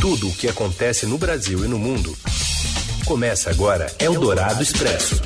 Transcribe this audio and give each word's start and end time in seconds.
Tudo 0.00 0.28
o 0.28 0.32
que 0.32 0.48
acontece 0.48 1.04
no 1.04 1.18
Brasil 1.18 1.62
e 1.62 1.68
no 1.68 1.78
mundo. 1.78 2.16
Começa 3.04 3.50
agora 3.50 3.94
Eldorado 3.98 4.62
Expresso. 4.62 5.20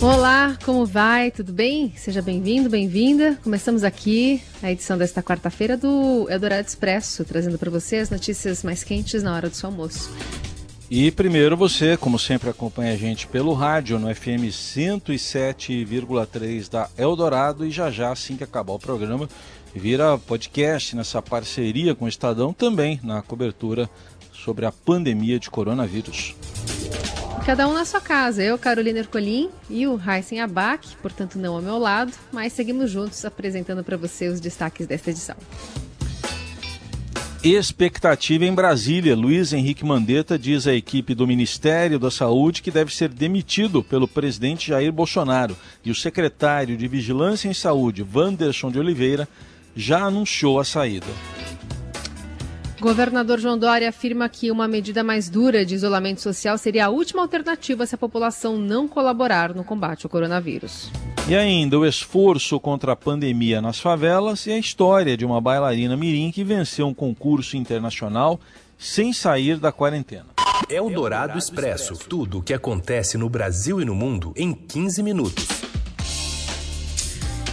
Olá, 0.00 0.58
como 0.64 0.84
vai? 0.84 1.30
Tudo 1.30 1.52
bem? 1.52 1.92
Seja 1.96 2.20
bem-vindo, 2.20 2.68
bem-vinda. 2.68 3.38
Começamos 3.44 3.84
aqui 3.84 4.42
a 4.60 4.72
edição 4.72 4.98
desta 4.98 5.22
quarta-feira 5.22 5.76
do 5.76 6.26
Eldorado 6.28 6.66
Expresso, 6.66 7.24
trazendo 7.24 7.58
para 7.58 7.70
você 7.70 7.98
as 7.98 8.10
notícias 8.10 8.64
mais 8.64 8.82
quentes 8.82 9.22
na 9.22 9.36
hora 9.36 9.48
do 9.48 9.54
seu 9.54 9.68
almoço. 9.68 10.10
E 10.90 11.12
primeiro 11.12 11.56
você, 11.56 11.96
como 11.96 12.18
sempre, 12.18 12.50
acompanha 12.50 12.92
a 12.92 12.96
gente 12.96 13.28
pelo 13.28 13.54
rádio 13.54 14.00
no 14.00 14.12
FM 14.14 14.50
107,3 14.50 16.68
da 16.68 16.90
Eldorado 16.98 17.64
e 17.64 17.70
já 17.70 17.90
já, 17.90 18.10
assim 18.10 18.36
que 18.36 18.44
acabar 18.44 18.74
o 18.74 18.78
programa, 18.78 19.26
vira 19.78 20.18
podcast 20.18 20.94
nessa 20.94 21.22
parceria 21.22 21.94
com 21.94 22.04
o 22.04 22.08
Estadão 22.08 22.52
também 22.52 23.00
na 23.02 23.22
cobertura 23.22 23.88
sobre 24.32 24.66
a 24.66 24.72
pandemia 24.72 25.38
de 25.38 25.50
coronavírus. 25.50 26.34
Cada 27.44 27.66
um 27.66 27.72
na 27.72 27.84
sua 27.84 28.00
casa. 28.00 28.42
Eu, 28.42 28.56
Carolina 28.56 29.00
Ercolim 29.00 29.50
e 29.68 29.86
o 29.86 30.00
Heisen 30.00 30.40
Abac, 30.40 30.96
portanto 31.02 31.38
não 31.38 31.56
ao 31.56 31.62
meu 31.62 31.76
lado, 31.76 32.12
mas 32.30 32.52
seguimos 32.52 32.90
juntos 32.90 33.24
apresentando 33.24 33.82
para 33.82 33.96
você 33.96 34.28
os 34.28 34.40
destaques 34.40 34.86
desta 34.86 35.10
edição. 35.10 35.36
Expectativa 37.42 38.44
em 38.44 38.54
Brasília. 38.54 39.16
Luiz 39.16 39.52
Henrique 39.52 39.84
Mandetta 39.84 40.38
diz 40.38 40.68
à 40.68 40.74
equipe 40.74 41.12
do 41.12 41.26
Ministério 41.26 41.98
da 41.98 42.08
Saúde 42.08 42.62
que 42.62 42.70
deve 42.70 42.94
ser 42.94 43.08
demitido 43.08 43.82
pelo 43.82 44.06
presidente 44.06 44.68
Jair 44.68 44.92
Bolsonaro. 44.92 45.56
E 45.84 45.90
o 45.90 45.94
secretário 45.96 46.76
de 46.76 46.86
Vigilância 46.86 47.48
em 47.48 47.54
Saúde, 47.54 48.06
Wanderson 48.14 48.70
de 48.70 48.78
Oliveira, 48.78 49.28
já 49.74 50.02
anunciou 50.02 50.60
a 50.60 50.64
saída. 50.64 51.06
Governador 52.82 53.38
João 53.38 53.56
Dória 53.56 53.88
afirma 53.88 54.28
que 54.28 54.50
uma 54.50 54.66
medida 54.66 55.04
mais 55.04 55.30
dura 55.30 55.64
de 55.64 55.72
isolamento 55.72 56.20
social 56.20 56.58
seria 56.58 56.86
a 56.86 56.88
última 56.88 57.22
alternativa 57.22 57.86
se 57.86 57.94
a 57.94 57.98
população 57.98 58.58
não 58.58 58.88
colaborar 58.88 59.54
no 59.54 59.62
combate 59.62 60.04
ao 60.04 60.10
coronavírus. 60.10 60.90
E 61.28 61.36
ainda 61.36 61.78
o 61.78 61.86
esforço 61.86 62.58
contra 62.58 62.92
a 62.92 62.96
pandemia 62.96 63.62
nas 63.62 63.78
favelas 63.78 64.46
e 64.46 64.50
a 64.50 64.58
história 64.58 65.16
de 65.16 65.24
uma 65.24 65.40
bailarina 65.40 65.96
mirim 65.96 66.32
que 66.32 66.42
venceu 66.42 66.88
um 66.88 66.94
concurso 66.94 67.56
internacional 67.56 68.40
sem 68.76 69.12
sair 69.12 69.58
da 69.58 69.70
quarentena. 69.70 70.26
É 70.68 70.82
o 70.82 70.90
Dourado 70.90 71.38
Expresso. 71.38 71.96
Tudo 71.96 72.38
o 72.38 72.42
que 72.42 72.52
acontece 72.52 73.16
no 73.16 73.28
Brasil 73.28 73.80
e 73.80 73.84
no 73.84 73.94
mundo 73.94 74.32
em 74.36 74.52
15 74.52 75.02
minutos. 75.04 75.71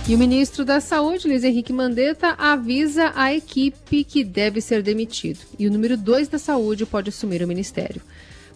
E 0.07 0.15
o 0.15 0.17
ministro 0.17 0.65
da 0.65 0.81
Saúde, 0.81 1.27
Luiz 1.27 1.43
Henrique 1.43 1.71
Mandetta, 1.71 2.29
avisa 2.29 3.11
a 3.15 3.33
equipe 3.33 4.03
que 4.03 4.23
deve 4.23 4.59
ser 4.59 4.81
demitido. 4.81 5.39
E 5.57 5.67
o 5.67 5.71
número 5.71 5.95
2 5.95 6.27
da 6.27 6.39
Saúde 6.39 6.85
pode 6.85 7.09
assumir 7.09 7.43
o 7.43 7.47
ministério. 7.47 8.01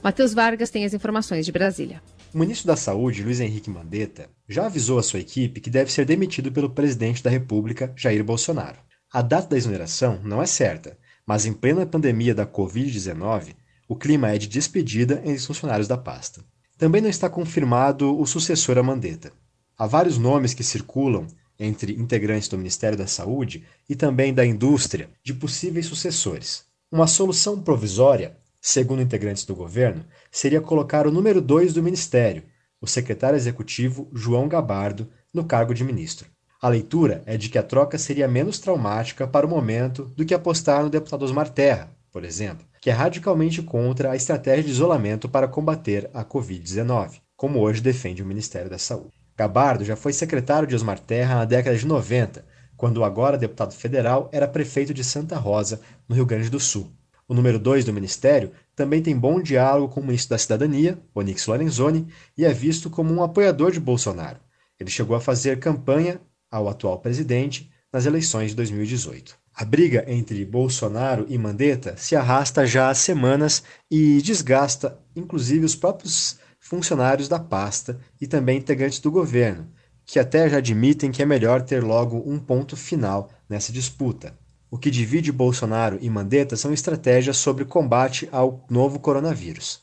Matheus 0.03 0.33
Vargas 0.33 0.69
tem 0.69 0.83
as 0.83 0.93
informações 0.93 1.45
de 1.45 1.51
Brasília. 1.51 2.01
O 2.33 2.37
ministro 2.39 2.65
da 2.65 2.75
Saúde, 2.75 3.23
Luiz 3.23 3.39
Henrique 3.39 3.69
Mandetta, 3.69 4.27
já 4.49 4.65
avisou 4.65 4.97
a 4.97 5.03
sua 5.03 5.19
equipe 5.19 5.61
que 5.61 5.69
deve 5.69 5.91
ser 5.91 6.05
demitido 6.05 6.51
pelo 6.51 6.71
presidente 6.71 7.21
da 7.21 7.29
República, 7.29 7.93
Jair 7.95 8.23
Bolsonaro. 8.23 8.79
A 9.11 9.21
data 9.21 9.49
da 9.49 9.57
exoneração 9.57 10.19
não 10.23 10.41
é 10.41 10.47
certa, 10.47 10.97
mas 11.25 11.45
em 11.45 11.53
plena 11.53 11.85
pandemia 11.85 12.33
da 12.33 12.47
Covid-19, 12.47 13.53
o 13.87 13.95
clima 13.95 14.29
é 14.29 14.37
de 14.39 14.47
despedida 14.47 15.19
entre 15.19 15.35
os 15.35 15.45
funcionários 15.45 15.87
da 15.87 15.97
pasta. 15.97 16.43
Também 16.77 17.01
não 17.01 17.09
está 17.09 17.29
confirmado 17.29 18.19
o 18.19 18.25
sucessor 18.25 18.77
a 18.79 18.83
Mandetta. 18.83 19.31
Há 19.77 19.87
vários 19.87 20.17
nomes 20.17 20.53
que 20.53 20.63
circulam 20.63 21.27
entre 21.59 21.93
integrantes 21.93 22.47
do 22.47 22.57
Ministério 22.57 22.97
da 22.97 23.07
Saúde 23.07 23.63
e 23.89 23.95
também 23.95 24.33
da 24.33 24.45
indústria 24.45 25.09
de 25.23 25.33
possíveis 25.33 25.85
sucessores. 25.85 26.65
Uma 26.91 27.07
solução 27.07 27.61
provisória, 27.61 28.37
segundo 28.61 29.01
integrantes 29.01 29.45
do 29.45 29.55
governo, 29.55 30.05
seria 30.31 30.61
colocar 30.61 31.07
o 31.07 31.11
número 31.11 31.41
2 31.41 31.73
do 31.73 31.81
ministério, 31.81 32.43
o 32.79 32.87
secretário 32.87 33.37
executivo 33.37 34.09
João 34.13 34.47
Gabardo, 34.47 35.09
no 35.33 35.43
cargo 35.43 35.73
de 35.73 35.83
ministro. 35.83 36.27
A 36.61 36.69
leitura 36.69 37.23
é 37.25 37.35
de 37.35 37.49
que 37.49 37.57
a 37.57 37.63
troca 37.63 37.97
seria 37.97 38.27
menos 38.27 38.59
traumática 38.59 39.27
para 39.27 39.45
o 39.45 39.49
momento 39.49 40.05
do 40.15 40.23
que 40.23 40.33
apostar 40.33 40.83
no 40.83 40.89
deputado 40.89 41.23
Osmar 41.23 41.49
Terra, 41.49 41.91
por 42.11 42.23
exemplo, 42.23 42.65
que 42.79 42.89
é 42.89 42.93
radicalmente 42.93 43.63
contra 43.63 44.11
a 44.11 44.15
estratégia 44.15 44.63
de 44.63 44.69
isolamento 44.69 45.27
para 45.27 45.47
combater 45.47 46.09
a 46.13 46.23
Covid-19, 46.23 47.21
como 47.35 47.59
hoje 47.59 47.81
defende 47.81 48.21
o 48.21 48.25
Ministério 48.25 48.69
da 48.69 48.77
Saúde. 48.77 49.22
Gabardo 49.35 49.83
já 49.83 49.95
foi 49.95 50.13
secretário 50.13 50.67
de 50.67 50.75
Osmar 50.75 50.99
Terra 50.99 51.35
na 51.35 51.45
década 51.45 51.77
de 51.77 51.85
90, 51.85 52.45
quando 52.77 52.97
o 52.97 53.03
agora 53.03 53.37
deputado 53.37 53.73
federal 53.73 54.29
era 54.31 54.47
prefeito 54.47 54.93
de 54.93 55.03
Santa 55.03 55.37
Rosa, 55.37 55.81
no 56.07 56.15
Rio 56.15 56.25
Grande 56.25 56.49
do 56.49 56.59
Sul. 56.59 56.91
O 57.27 57.33
número 57.33 57.57
2 57.57 57.85
do 57.85 57.93
ministério 57.93 58.51
também 58.75 59.01
tem 59.01 59.17
bom 59.17 59.41
diálogo 59.41 59.93
com 59.93 60.01
o 60.01 60.03
ministro 60.03 60.31
da 60.31 60.37
Cidadania, 60.37 60.99
Onyx 61.15 61.47
Lorenzoni, 61.47 62.07
e 62.37 62.45
é 62.45 62.53
visto 62.53 62.89
como 62.89 63.13
um 63.13 63.23
apoiador 63.23 63.71
de 63.71 63.79
Bolsonaro. 63.79 64.39
Ele 64.79 64.89
chegou 64.89 65.15
a 65.15 65.21
fazer 65.21 65.59
campanha 65.59 66.19
ao 66.51 66.67
atual 66.67 66.99
presidente 66.99 67.71
nas 67.91 68.05
eleições 68.05 68.49
de 68.49 68.55
2018. 68.57 69.35
A 69.55 69.63
briga 69.63 70.03
entre 70.07 70.43
Bolsonaro 70.43 71.25
e 71.29 71.37
Mandetta 71.37 71.95
se 71.95 72.15
arrasta 72.15 72.65
já 72.65 72.89
há 72.89 72.95
semanas 72.95 73.63
e 73.89 74.21
desgasta, 74.21 74.99
inclusive, 75.15 75.63
os 75.63 75.75
próprios 75.75 76.37
funcionários 76.63 77.27
da 77.27 77.37
pasta 77.37 77.99
e 78.21 78.25
também 78.25 78.57
integrantes 78.57 78.99
do 78.99 79.11
governo, 79.11 79.69
que 80.05 80.17
até 80.17 80.49
já 80.49 80.57
admitem 80.57 81.11
que 81.11 81.21
é 81.21 81.25
melhor 81.25 81.61
ter 81.61 81.83
logo 81.83 82.23
um 82.25 82.39
ponto 82.39 82.77
final 82.77 83.29
nessa 83.49 83.73
disputa. 83.73 84.33
O 84.71 84.77
que 84.77 84.89
divide 84.89 85.29
Bolsonaro 85.29 85.97
e 86.01 86.09
Mandetta 86.09 86.55
são 86.55 86.71
estratégias 86.71 87.35
sobre 87.35 87.65
combate 87.65 88.29
ao 88.31 88.65
novo 88.69 88.97
coronavírus. 88.97 89.81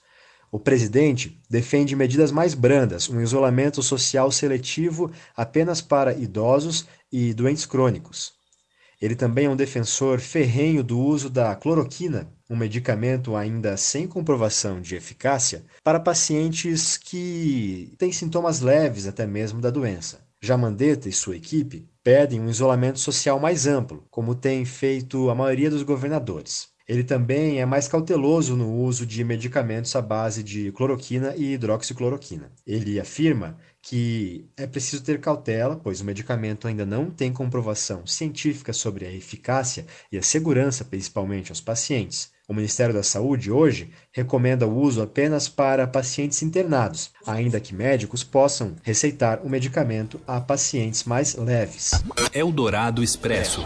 O 0.50 0.58
presidente 0.58 1.38
defende 1.50 1.94
medidas 1.94 2.32
mais 2.32 2.54
brandas, 2.54 3.10
um 3.10 3.20
isolamento 3.20 3.82
social 3.82 4.32
seletivo 4.32 5.12
apenas 5.36 5.82
para 5.82 6.14
idosos 6.14 6.86
e 7.12 7.34
doentes 7.34 7.66
crônicos. 7.66 8.32
Ele 9.00 9.14
também 9.14 9.44
é 9.44 9.50
um 9.50 9.56
defensor 9.56 10.18
ferrenho 10.18 10.82
do 10.82 10.98
uso 10.98 11.28
da 11.28 11.54
cloroquina 11.54 12.26
um 12.50 12.56
medicamento 12.56 13.36
ainda 13.36 13.76
sem 13.76 14.08
comprovação 14.08 14.80
de 14.80 14.96
eficácia 14.96 15.64
para 15.84 16.00
pacientes 16.00 16.96
que 16.98 17.94
têm 17.96 18.10
sintomas 18.10 18.60
leves 18.60 19.06
até 19.06 19.24
mesmo 19.24 19.60
da 19.60 19.70
doença. 19.70 20.20
Já 20.42 20.56
Mandetta 20.56 21.08
e 21.08 21.12
sua 21.12 21.36
equipe 21.36 21.88
pedem 22.02 22.40
um 22.40 22.48
isolamento 22.48 22.98
social 22.98 23.38
mais 23.38 23.68
amplo, 23.68 24.04
como 24.10 24.34
tem 24.34 24.64
feito 24.64 25.30
a 25.30 25.34
maioria 25.34 25.70
dos 25.70 25.84
governadores. 25.84 26.68
Ele 26.90 27.04
também 27.04 27.60
é 27.60 27.64
mais 27.64 27.86
cauteloso 27.86 28.56
no 28.56 28.68
uso 28.82 29.06
de 29.06 29.22
medicamentos 29.22 29.94
à 29.94 30.02
base 30.02 30.42
de 30.42 30.72
cloroquina 30.72 31.36
e 31.36 31.52
hidroxicloroquina. 31.52 32.50
Ele 32.66 32.98
afirma 32.98 33.56
que 33.80 34.50
é 34.56 34.66
preciso 34.66 35.04
ter 35.04 35.20
cautela, 35.20 35.76
pois 35.76 36.00
o 36.00 36.04
medicamento 36.04 36.66
ainda 36.66 36.84
não 36.84 37.08
tem 37.08 37.32
comprovação 37.32 38.04
científica 38.08 38.72
sobre 38.72 39.06
a 39.06 39.12
eficácia 39.12 39.86
e 40.10 40.18
a 40.18 40.22
segurança, 40.22 40.84
principalmente 40.84 41.52
aos 41.52 41.60
pacientes. 41.60 42.32
O 42.50 42.52
Ministério 42.52 42.92
da 42.92 43.04
Saúde 43.04 43.48
hoje 43.48 43.92
recomenda 44.10 44.66
o 44.66 44.76
uso 44.76 45.00
apenas 45.00 45.48
para 45.48 45.86
pacientes 45.86 46.42
internados, 46.42 47.12
ainda 47.24 47.60
que 47.60 47.72
médicos 47.72 48.24
possam 48.24 48.74
receitar 48.82 49.38
o 49.44 49.48
medicamento 49.48 50.20
a 50.26 50.40
pacientes 50.40 51.04
mais 51.04 51.36
leves. 51.36 51.92
Eldorado 52.34 53.04
Expresso. 53.04 53.64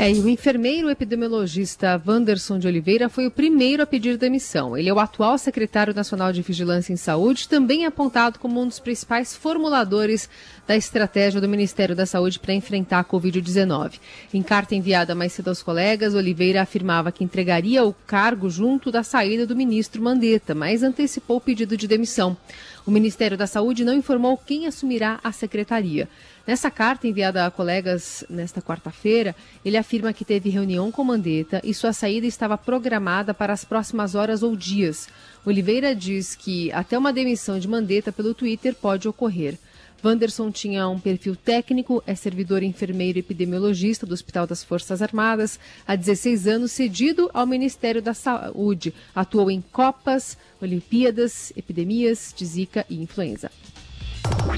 É, 0.00 0.10
e 0.10 0.18
o 0.18 0.30
enfermeiro 0.30 0.88
epidemiologista 0.88 2.02
Wanderson 2.06 2.58
de 2.58 2.66
Oliveira 2.66 3.10
foi 3.10 3.26
o 3.26 3.30
primeiro 3.30 3.82
a 3.82 3.86
pedir 3.86 4.16
demissão. 4.16 4.74
Ele 4.74 4.88
é 4.88 4.94
o 4.94 4.98
atual 4.98 5.36
secretário 5.36 5.92
nacional 5.92 6.32
de 6.32 6.40
Vigilância 6.40 6.90
em 6.90 6.96
Saúde, 6.96 7.46
também 7.46 7.84
apontado 7.84 8.38
como 8.38 8.62
um 8.62 8.66
dos 8.66 8.80
principais 8.80 9.36
formuladores 9.36 10.26
da 10.66 10.74
estratégia 10.74 11.38
do 11.38 11.46
Ministério 11.46 11.94
da 11.94 12.06
Saúde 12.06 12.38
para 12.38 12.54
enfrentar 12.54 13.00
a 13.00 13.04
Covid-19. 13.04 14.00
Em 14.32 14.42
carta 14.42 14.74
enviada 14.74 15.14
mais 15.14 15.34
cedo 15.34 15.48
aos 15.48 15.62
colegas, 15.62 16.14
Oliveira 16.14 16.62
afirmava 16.62 17.12
que 17.12 17.22
entregaria 17.22 17.84
o 17.84 17.92
cargo 17.92 18.48
junto 18.48 18.90
da 18.90 19.02
saída 19.02 19.46
do 19.46 19.54
ministro 19.54 20.00
Mandetta, 20.00 20.54
mas 20.54 20.82
antecipou 20.82 21.36
o 21.36 21.40
pedido 21.42 21.76
de 21.76 21.86
demissão. 21.86 22.38
O 22.86 22.90
Ministério 22.90 23.36
da 23.36 23.46
Saúde 23.46 23.84
não 23.84 23.92
informou 23.92 24.36
quem 24.38 24.66
assumirá 24.66 25.20
a 25.22 25.30
secretaria. 25.32 26.08
Nessa 26.46 26.70
carta 26.70 27.06
enviada 27.06 27.44
a 27.44 27.50
colegas 27.50 28.24
nesta 28.28 28.62
quarta-feira, 28.62 29.36
ele 29.64 29.76
afirma 29.76 30.12
que 30.12 30.24
teve 30.24 30.48
reunião 30.48 30.90
com 30.90 31.04
Mandetta 31.04 31.60
e 31.62 31.74
sua 31.74 31.92
saída 31.92 32.26
estava 32.26 32.56
programada 32.56 33.34
para 33.34 33.52
as 33.52 33.64
próximas 33.64 34.14
horas 34.14 34.42
ou 34.42 34.56
dias. 34.56 35.08
Oliveira 35.44 35.94
diz 35.94 36.34
que 36.34 36.72
até 36.72 36.98
uma 36.98 37.12
demissão 37.12 37.58
de 37.58 37.68
Mandetta 37.68 38.10
pelo 38.10 38.34
Twitter 38.34 38.74
pode 38.74 39.06
ocorrer. 39.06 39.58
Wanderson 40.04 40.50
tinha 40.50 40.88
um 40.88 40.98
perfil 40.98 41.36
técnico, 41.36 42.02
é 42.06 42.14
servidor 42.14 42.62
enfermeiro 42.62 43.18
epidemiologista 43.18 44.06
do 44.06 44.14
Hospital 44.14 44.46
das 44.46 44.64
Forças 44.64 45.02
Armadas, 45.02 45.58
há 45.86 45.96
16 45.96 46.46
anos 46.46 46.72
cedido 46.72 47.30
ao 47.32 47.46
Ministério 47.46 48.00
da 48.00 48.14
Saúde. 48.14 48.94
Atuou 49.14 49.50
em 49.50 49.60
Copas, 49.60 50.36
Olimpíadas, 50.60 51.52
epidemias 51.56 52.34
de 52.36 52.44
Zika 52.46 52.86
e 52.88 53.00
influenza. 53.00 53.50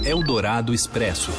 Eldorado 0.05 0.75
Expresso. 0.75 1.31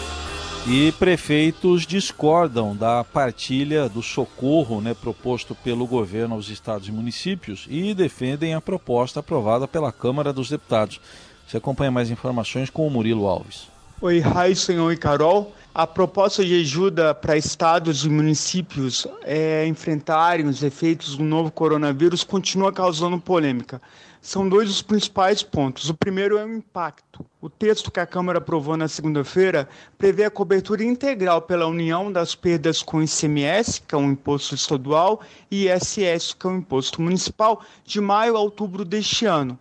E 0.66 0.94
prefeitos 0.94 1.86
discordam 1.86 2.74
da 2.74 3.04
partilha 3.04 3.90
do 3.90 4.02
socorro 4.02 4.80
né, 4.80 4.94
proposto 4.94 5.54
pelo 5.54 5.86
governo 5.86 6.36
aos 6.36 6.48
estados 6.48 6.88
e 6.88 6.92
municípios 6.92 7.68
e 7.70 7.94
defendem 7.94 8.54
a 8.54 8.62
proposta 8.62 9.20
aprovada 9.20 9.68
pela 9.68 9.92
Câmara 9.92 10.32
dos 10.32 10.50
Deputados. 10.50 11.02
Você 11.46 11.58
acompanha 11.58 11.92
mais 11.92 12.10
informações 12.10 12.70
com 12.70 12.88
o 12.88 12.90
Murilo 12.90 13.28
Alves. 13.28 13.73
Oi, 14.04 14.20
Raíssen, 14.20 14.82
oi, 14.82 14.98
Carol. 14.98 15.56
A 15.74 15.88
proposta 15.88 16.44
de 16.44 16.60
ajuda 16.60 17.16
para 17.16 17.38
estados 17.38 18.04
e 18.04 18.10
municípios 18.10 19.08
é, 19.22 19.66
enfrentarem 19.66 20.46
os 20.46 20.62
efeitos 20.62 21.16
do 21.16 21.24
novo 21.24 21.50
coronavírus 21.50 22.22
continua 22.22 22.74
causando 22.74 23.18
polêmica. 23.18 23.82
São 24.22 24.50
dois 24.50 24.70
os 24.70 24.82
principais 24.82 25.42
pontos. 25.42 25.90
O 25.90 25.94
primeiro 25.94 26.38
é 26.38 26.44
o 26.44 26.54
impacto. 26.54 27.26
O 27.40 27.50
texto 27.50 27.90
que 27.90 28.02
a 28.02 28.06
Câmara 28.06 28.40
aprovou 28.40 28.76
na 28.76 28.90
segunda-feira 28.90 29.70
prevê 29.98 30.26
a 30.26 30.30
cobertura 30.30 30.84
integral 30.84 31.42
pela 31.42 31.66
União 31.66 32.12
das 32.12 32.36
perdas 32.36 32.84
com 32.84 33.02
ICMS, 33.02 33.84
que 33.88 33.96
é 33.96 33.98
um 33.98 34.12
imposto 34.12 34.54
estadual, 34.54 35.22
e 35.50 35.70
ISS, 35.70 36.34
que 36.34 36.46
é 36.46 36.50
um 36.50 36.58
imposto 36.58 37.02
municipal, 37.02 37.62
de 37.86 38.02
maio 38.02 38.36
a 38.36 38.42
outubro 38.42 38.84
deste 38.84 39.26
ano. 39.26 39.58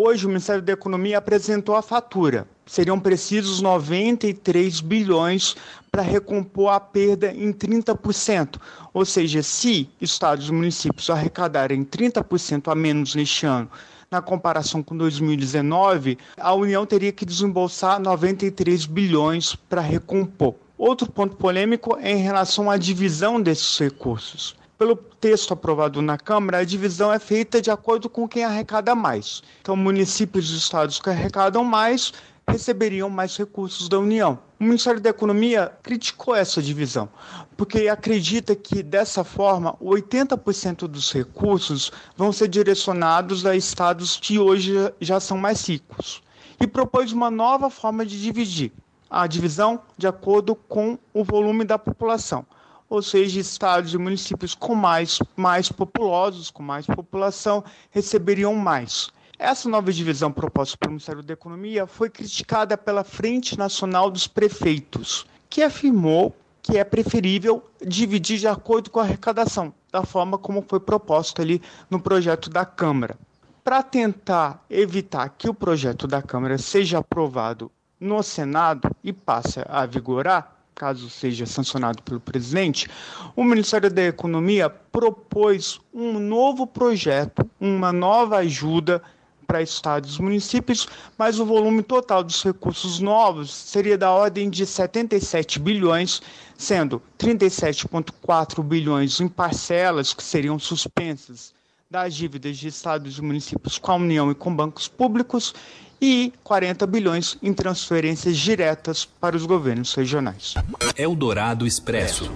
Hoje, 0.00 0.26
o 0.26 0.28
Ministério 0.28 0.62
da 0.62 0.74
Economia 0.74 1.18
apresentou 1.18 1.74
a 1.74 1.82
fatura. 1.82 2.46
Seriam 2.64 3.00
precisos 3.00 3.60
93 3.60 4.80
bilhões 4.80 5.56
para 5.90 6.02
recompor 6.02 6.72
a 6.72 6.78
perda 6.78 7.32
em 7.32 7.52
30%. 7.52 8.60
Ou 8.94 9.04
seja, 9.04 9.42
se 9.42 9.90
estados 10.00 10.48
e 10.48 10.52
municípios 10.52 11.10
arrecadarem 11.10 11.84
30% 11.84 12.70
a 12.70 12.76
menos 12.76 13.16
neste 13.16 13.44
ano, 13.44 13.68
na 14.08 14.22
comparação 14.22 14.84
com 14.84 14.96
2019, 14.96 16.16
a 16.36 16.54
União 16.54 16.86
teria 16.86 17.10
que 17.10 17.26
desembolsar 17.26 17.98
93 17.98 18.86
bilhões 18.86 19.56
para 19.56 19.80
recompor. 19.80 20.54
Outro 20.78 21.10
ponto 21.10 21.34
polêmico 21.34 21.98
é 22.00 22.12
em 22.12 22.22
relação 22.22 22.70
à 22.70 22.76
divisão 22.76 23.42
desses 23.42 23.76
recursos. 23.76 24.54
Pelo 24.78 24.94
texto 24.94 25.52
aprovado 25.52 26.00
na 26.00 26.16
Câmara, 26.16 26.58
a 26.58 26.64
divisão 26.64 27.12
é 27.12 27.18
feita 27.18 27.60
de 27.60 27.68
acordo 27.68 28.08
com 28.08 28.28
quem 28.28 28.44
arrecada 28.44 28.94
mais. 28.94 29.42
Então, 29.60 29.74
municípios 29.74 30.52
e 30.52 30.56
estados 30.56 31.00
que 31.00 31.10
arrecadam 31.10 31.64
mais 31.64 32.12
receberiam 32.48 33.10
mais 33.10 33.36
recursos 33.36 33.88
da 33.88 33.98
União. 33.98 34.38
O 34.58 34.62
Ministério 34.62 35.00
da 35.00 35.10
Economia 35.10 35.72
criticou 35.82 36.32
essa 36.32 36.62
divisão, 36.62 37.08
porque 37.56 37.88
acredita 37.88 38.54
que 38.54 38.80
dessa 38.80 39.24
forma 39.24 39.76
80% 39.82 40.86
dos 40.86 41.12
recursos 41.12 41.90
vão 42.16 42.30
ser 42.30 42.46
direcionados 42.46 43.44
a 43.44 43.56
estados 43.56 44.16
que 44.16 44.38
hoje 44.38 44.74
já 45.00 45.18
são 45.18 45.36
mais 45.36 45.68
ricos. 45.68 46.22
E 46.60 46.68
propôs 46.68 47.10
uma 47.10 47.32
nova 47.32 47.68
forma 47.68 48.06
de 48.06 48.22
dividir, 48.22 48.72
a 49.10 49.26
divisão 49.26 49.80
de 49.96 50.06
acordo 50.06 50.54
com 50.54 50.96
o 51.12 51.24
volume 51.24 51.64
da 51.64 51.76
população 51.80 52.46
ou 52.88 53.02
seja, 53.02 53.40
estados 53.40 53.92
e 53.92 53.98
municípios 53.98 54.54
com 54.54 54.74
mais, 54.74 55.18
mais 55.36 55.70
populosos, 55.70 56.50
com 56.50 56.62
mais 56.62 56.86
população, 56.86 57.62
receberiam 57.90 58.54
mais. 58.54 59.10
Essa 59.38 59.68
nova 59.68 59.92
divisão 59.92 60.32
proposta 60.32 60.76
pelo 60.76 60.92
Ministério 60.92 61.22
da 61.22 61.32
Economia 61.32 61.86
foi 61.86 62.10
criticada 62.10 62.76
pela 62.76 63.04
Frente 63.04 63.56
Nacional 63.56 64.10
dos 64.10 64.26
Prefeitos, 64.26 65.26
que 65.48 65.62
afirmou 65.62 66.34
que 66.60 66.76
é 66.76 66.84
preferível 66.84 67.64
dividir 67.80 68.38
de 68.38 68.48
acordo 68.48 68.90
com 68.90 69.00
a 69.00 69.04
arrecadação, 69.04 69.72
da 69.92 70.02
forma 70.02 70.36
como 70.36 70.64
foi 70.68 70.80
proposto 70.80 71.40
ali 71.40 71.62
no 71.88 72.00
projeto 72.00 72.50
da 72.50 72.66
Câmara. 72.66 73.16
Para 73.62 73.82
tentar 73.82 74.64
evitar 74.68 75.28
que 75.30 75.48
o 75.48 75.54
projeto 75.54 76.06
da 76.06 76.20
Câmara 76.20 76.58
seja 76.58 76.98
aprovado 76.98 77.70
no 78.00 78.22
Senado 78.22 78.90
e 79.04 79.12
passe 79.12 79.60
a 79.66 79.86
vigorar, 79.86 80.57
caso 80.78 81.10
seja 81.10 81.44
sancionado 81.44 82.00
pelo 82.04 82.20
presidente, 82.20 82.88
o 83.34 83.42
Ministério 83.42 83.90
da 83.90 84.04
Economia 84.04 84.70
propôs 84.70 85.80
um 85.92 86.20
novo 86.20 86.68
projeto, 86.68 87.44
uma 87.60 87.92
nova 87.92 88.36
ajuda 88.36 89.02
para 89.44 89.60
estados 89.60 90.16
e 90.16 90.22
municípios, 90.22 90.86
mas 91.16 91.40
o 91.40 91.44
volume 91.44 91.82
total 91.82 92.22
dos 92.22 92.44
recursos 92.44 93.00
novos 93.00 93.52
seria 93.52 93.98
da 93.98 94.12
ordem 94.12 94.48
de 94.48 94.64
77 94.64 95.58
bilhões, 95.58 96.22
sendo 96.56 97.02
37,4 97.18 98.62
bilhões 98.62 99.20
em 99.20 99.26
parcelas 99.26 100.14
que 100.14 100.22
seriam 100.22 100.60
suspensas 100.60 101.52
das 101.90 102.14
dívidas 102.14 102.56
de 102.56 102.68
estados 102.68 103.18
e 103.18 103.22
municípios 103.22 103.78
com 103.78 103.90
a 103.90 103.96
União 103.96 104.30
e 104.30 104.34
com 104.34 104.54
bancos 104.54 104.86
públicos 104.86 105.54
e 106.00 106.32
40 106.44 106.86
bilhões 106.86 107.36
em 107.42 107.52
transferências 107.52 108.36
diretas 108.36 109.04
para 109.04 109.36
os 109.36 109.44
governos 109.44 109.94
regionais. 109.94 110.54
Eldorado 110.96 111.66
Expresso. 111.66 112.30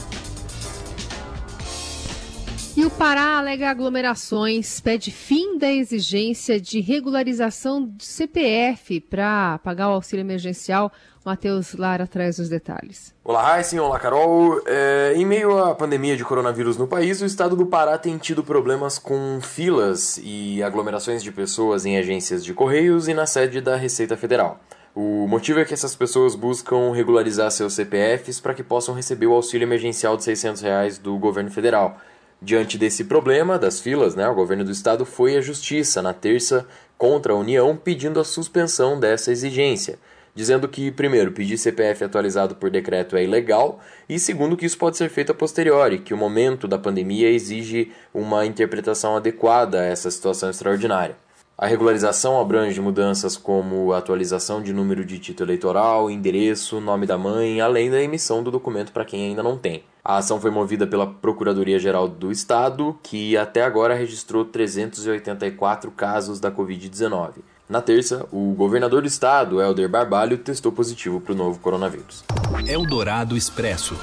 E 2.75 2.87
o 2.87 2.91
Pará 2.91 3.37
alega 3.37 3.69
aglomerações, 3.69 4.81
pede 4.81 5.11
fim 5.11 5.59
da 5.59 5.71
exigência 5.71 6.59
de 6.59 6.81
regularização 6.81 7.83
do 7.83 8.03
CPF 8.03 8.99
para 8.99 9.59
pagar 9.59 9.91
o 9.91 9.93
auxílio 9.93 10.23
emergencial. 10.23 10.91
Matheus 11.23 11.75
Lara 11.75 12.07
traz 12.07 12.39
os 12.39 12.49
detalhes. 12.49 13.15
Olá, 13.23 13.43
Raíssen, 13.43 13.79
olá, 13.79 13.99
Carol. 14.01 14.63
É, 14.65 15.13
em 15.15 15.27
meio 15.27 15.63
à 15.63 15.75
pandemia 15.75 16.17
de 16.17 16.25
coronavírus 16.25 16.79
no 16.79 16.89
país, 16.89 17.21
o 17.21 17.27
estado 17.27 17.55
do 17.55 17.67
Pará 17.67 17.99
tem 17.99 18.17
tido 18.17 18.43
problemas 18.43 18.99
com 18.99 19.39
filas 19.43 20.19
e 20.25 20.63
aglomerações 20.63 21.23
de 21.23 21.31
pessoas 21.31 21.85
em 21.85 21.99
agências 21.99 22.43
de 22.43 22.55
correios 22.55 23.07
e 23.07 23.13
na 23.13 23.27
sede 23.27 23.61
da 23.61 23.77
Receita 23.77 24.17
Federal. 24.17 24.59
O 24.95 25.27
motivo 25.27 25.61
é 25.61 25.65
que 25.65 25.75
essas 25.75 25.95
pessoas 25.95 26.35
buscam 26.35 26.93
regularizar 26.93 27.51
seus 27.51 27.75
CPFs 27.75 28.41
para 28.41 28.55
que 28.55 28.63
possam 28.63 28.95
receber 28.95 29.27
o 29.27 29.33
auxílio 29.33 29.67
emergencial 29.67 30.17
de 30.17 30.25
600 30.25 30.63
reais 30.63 30.99
do 30.99 31.19
governo 31.19 31.51
federal. 31.51 31.99
Diante 32.45 32.77
desse 32.77 33.05
problema 33.05 33.57
das 33.57 33.79
filas, 33.79 34.17
né, 34.17 34.29
o 34.29 34.35
governo 34.35 34.65
do 34.65 34.73
estado 34.73 35.07
foi 35.07 35.37
à 35.37 35.41
justiça 35.41 36.03
na 36.03 36.13
terça 36.13 36.67
contra 36.99 37.33
a 37.33 37.37
União 37.37 37.77
pedindo 37.77 38.19
a 38.19 38.25
suspensão 38.25 38.99
dessa 38.99 39.31
exigência, 39.31 39.97
dizendo 40.35 40.67
que, 40.67 40.91
primeiro, 40.91 41.31
pedir 41.31 41.57
CPF 41.57 42.03
atualizado 42.03 42.57
por 42.57 42.69
decreto 42.69 43.17
é 43.17 43.23
ilegal 43.23 43.79
e, 44.09 44.19
segundo, 44.19 44.57
que 44.57 44.67
isso 44.67 44.77
pode 44.77 44.97
ser 44.97 45.09
feito 45.09 45.31
a 45.31 45.37
posteriori, 45.37 46.01
que 46.01 46.13
o 46.13 46.17
momento 46.17 46.67
da 46.67 46.77
pandemia 46.77 47.31
exige 47.31 47.93
uma 48.13 48.45
interpretação 48.45 49.17
adequada 49.17 49.81
a 49.81 49.85
essa 49.85 50.11
situação 50.11 50.51
extraordinária. 50.51 51.15
A 51.63 51.67
regularização 51.69 52.41
abrange 52.41 52.81
mudanças 52.81 53.37
como 53.37 53.93
atualização 53.93 54.61
de 54.61 54.73
número 54.73 55.05
de 55.05 55.21
título 55.21 55.49
eleitoral, 55.49 56.11
endereço, 56.11 56.81
nome 56.81 57.07
da 57.07 57.17
mãe, 57.17 57.61
além 57.61 57.89
da 57.89 58.03
emissão 58.03 58.43
do 58.43 58.51
documento 58.51 58.91
para 58.91 59.05
quem 59.05 59.27
ainda 59.27 59.45
não 59.45 59.57
tem. 59.57 59.85
A 60.05 60.17
ação 60.17 60.41
foi 60.41 60.51
movida 60.51 60.89
pela 60.89 61.07
Procuradoria-Geral 61.07 62.09
do 62.09 62.33
Estado, 62.33 62.99
que 63.01 63.37
até 63.37 63.63
agora 63.63 63.95
registrou 63.95 64.45
384 64.45 65.93
casos 65.93 66.41
da 66.41 66.51
Covid-19. 66.51 67.35
Na 67.69 67.81
terça, 67.81 68.27
o 68.33 68.53
governador 68.55 69.03
do 69.03 69.07
estado, 69.07 69.63
Helder 69.63 69.89
Barbalho, 69.89 70.39
testou 70.39 70.73
positivo 70.73 71.21
para 71.21 71.33
o 71.33 71.37
novo 71.37 71.61
coronavírus. 71.61 72.25
Eldorado 72.67 73.37
Expresso. 73.37 73.95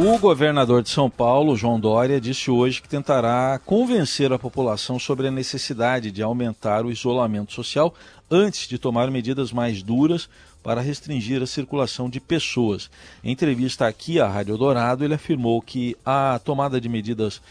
O 0.00 0.16
governador 0.16 0.80
de 0.80 0.90
São 0.90 1.10
Paulo, 1.10 1.56
João 1.56 1.80
Dória, 1.80 2.20
disse 2.20 2.52
hoje 2.52 2.80
que 2.80 2.88
tentará 2.88 3.58
convencer 3.66 4.32
a 4.32 4.38
população 4.38 4.96
sobre 4.96 5.26
a 5.26 5.30
necessidade 5.30 6.12
de 6.12 6.22
aumentar 6.22 6.86
o 6.86 6.90
isolamento 6.92 7.52
social 7.52 7.92
antes 8.30 8.68
de 8.68 8.78
tomar 8.78 9.10
medidas 9.10 9.52
mais 9.52 9.82
duras 9.82 10.30
para 10.62 10.80
restringir 10.80 11.42
a 11.42 11.46
circulação 11.46 12.08
de 12.08 12.20
pessoas. 12.20 12.88
Em 13.24 13.32
entrevista 13.32 13.88
aqui 13.88 14.20
à 14.20 14.28
Rádio 14.28 14.56
Dourado, 14.56 15.04
ele 15.04 15.14
afirmou 15.14 15.60
que 15.60 15.96
a 16.06 16.40
tomada 16.44 16.80
de 16.80 16.88
medidas 16.88 17.42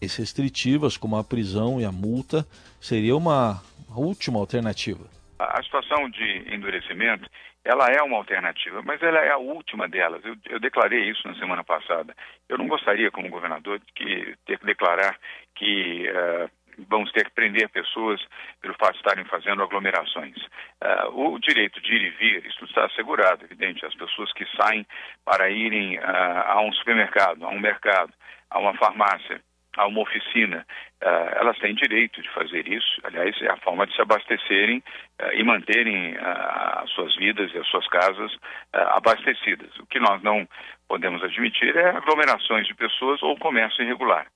restritivas, 0.00 0.96
como 0.96 1.16
a 1.16 1.24
prisão 1.24 1.78
e 1.78 1.84
a 1.84 1.92
multa, 1.92 2.46
seria 2.80 3.14
uma 3.14 3.62
última 3.94 4.38
alternativa. 4.38 5.04
A 5.38 5.62
situação 5.62 6.08
de 6.08 6.54
endurecimento 6.54 7.28
ela 7.64 7.86
é 7.86 8.02
uma 8.02 8.18
alternativa, 8.18 8.82
mas 8.82 9.02
ela 9.02 9.18
é 9.20 9.30
a 9.30 9.38
última 9.38 9.88
delas. 9.88 10.22
Eu, 10.24 10.36
eu, 10.50 10.60
declarei 10.60 11.08
isso 11.08 11.26
na 11.26 11.34
semana 11.36 11.64
passada. 11.64 12.14
Eu 12.48 12.58
não 12.58 12.68
gostaria, 12.68 13.10
como 13.10 13.30
governador, 13.30 13.80
de 13.96 14.36
ter 14.44 14.58
que 14.58 14.66
declarar 14.66 15.18
que 15.54 16.06
uh, 16.10 16.50
vamos 16.88 17.10
ter 17.12 17.24
que 17.24 17.30
prender 17.30 17.68
pessoas 17.70 18.20
pelo 18.60 18.74
fato 18.74 18.92
de 18.92 18.98
estarem 18.98 19.24
fazendo 19.24 19.62
aglomerações. 19.62 20.36
Uh, 20.82 21.34
o 21.34 21.38
direito 21.38 21.80
de 21.80 21.94
ir 21.94 22.02
e 22.02 22.10
vir, 22.10 22.46
isso 22.46 22.64
está 22.66 22.84
assegurado, 22.84 23.44
evidente. 23.44 23.86
As 23.86 23.94
pessoas 23.94 24.30
que 24.34 24.44
saem 24.60 24.86
para 25.24 25.48
irem 25.48 25.98
uh, 25.98 26.02
a 26.46 26.60
um 26.60 26.72
supermercado, 26.72 27.44
a 27.44 27.48
um 27.48 27.58
mercado, 27.58 28.12
a 28.50 28.58
uma 28.58 28.74
farmácia, 28.74 29.40
a 29.76 29.86
uma 29.86 30.00
oficina, 30.00 30.66
uh, 31.02 31.38
elas 31.38 31.58
têm 31.58 31.74
direito 31.74 32.22
de 32.22 32.28
fazer 32.30 32.66
isso. 32.68 33.00
Aliás, 33.04 33.34
é 33.42 33.50
a 33.50 33.56
forma 33.58 33.86
de 33.86 33.94
se 33.94 34.02
abastecerem 34.02 34.78
uh, 35.20 35.32
e 35.34 35.42
manterem 35.42 36.14
uh, 36.14 36.82
as 36.82 36.90
suas 36.90 37.14
vidas 37.16 37.52
e 37.54 37.58
as 37.58 37.66
suas 37.68 37.86
casas 37.88 38.32
abastecidas. 38.72 39.76
O 39.78 39.86
que 39.86 40.00
nós 40.00 40.22
não 40.22 40.48
podemos 40.88 41.22
admitir 41.22 41.76
é 41.76 41.90
aglomerações 41.90 42.66
de 42.66 42.74
pessoas 42.74 43.22
ou 43.22 43.36
comércio 43.38 43.82
irregular. 43.84 44.26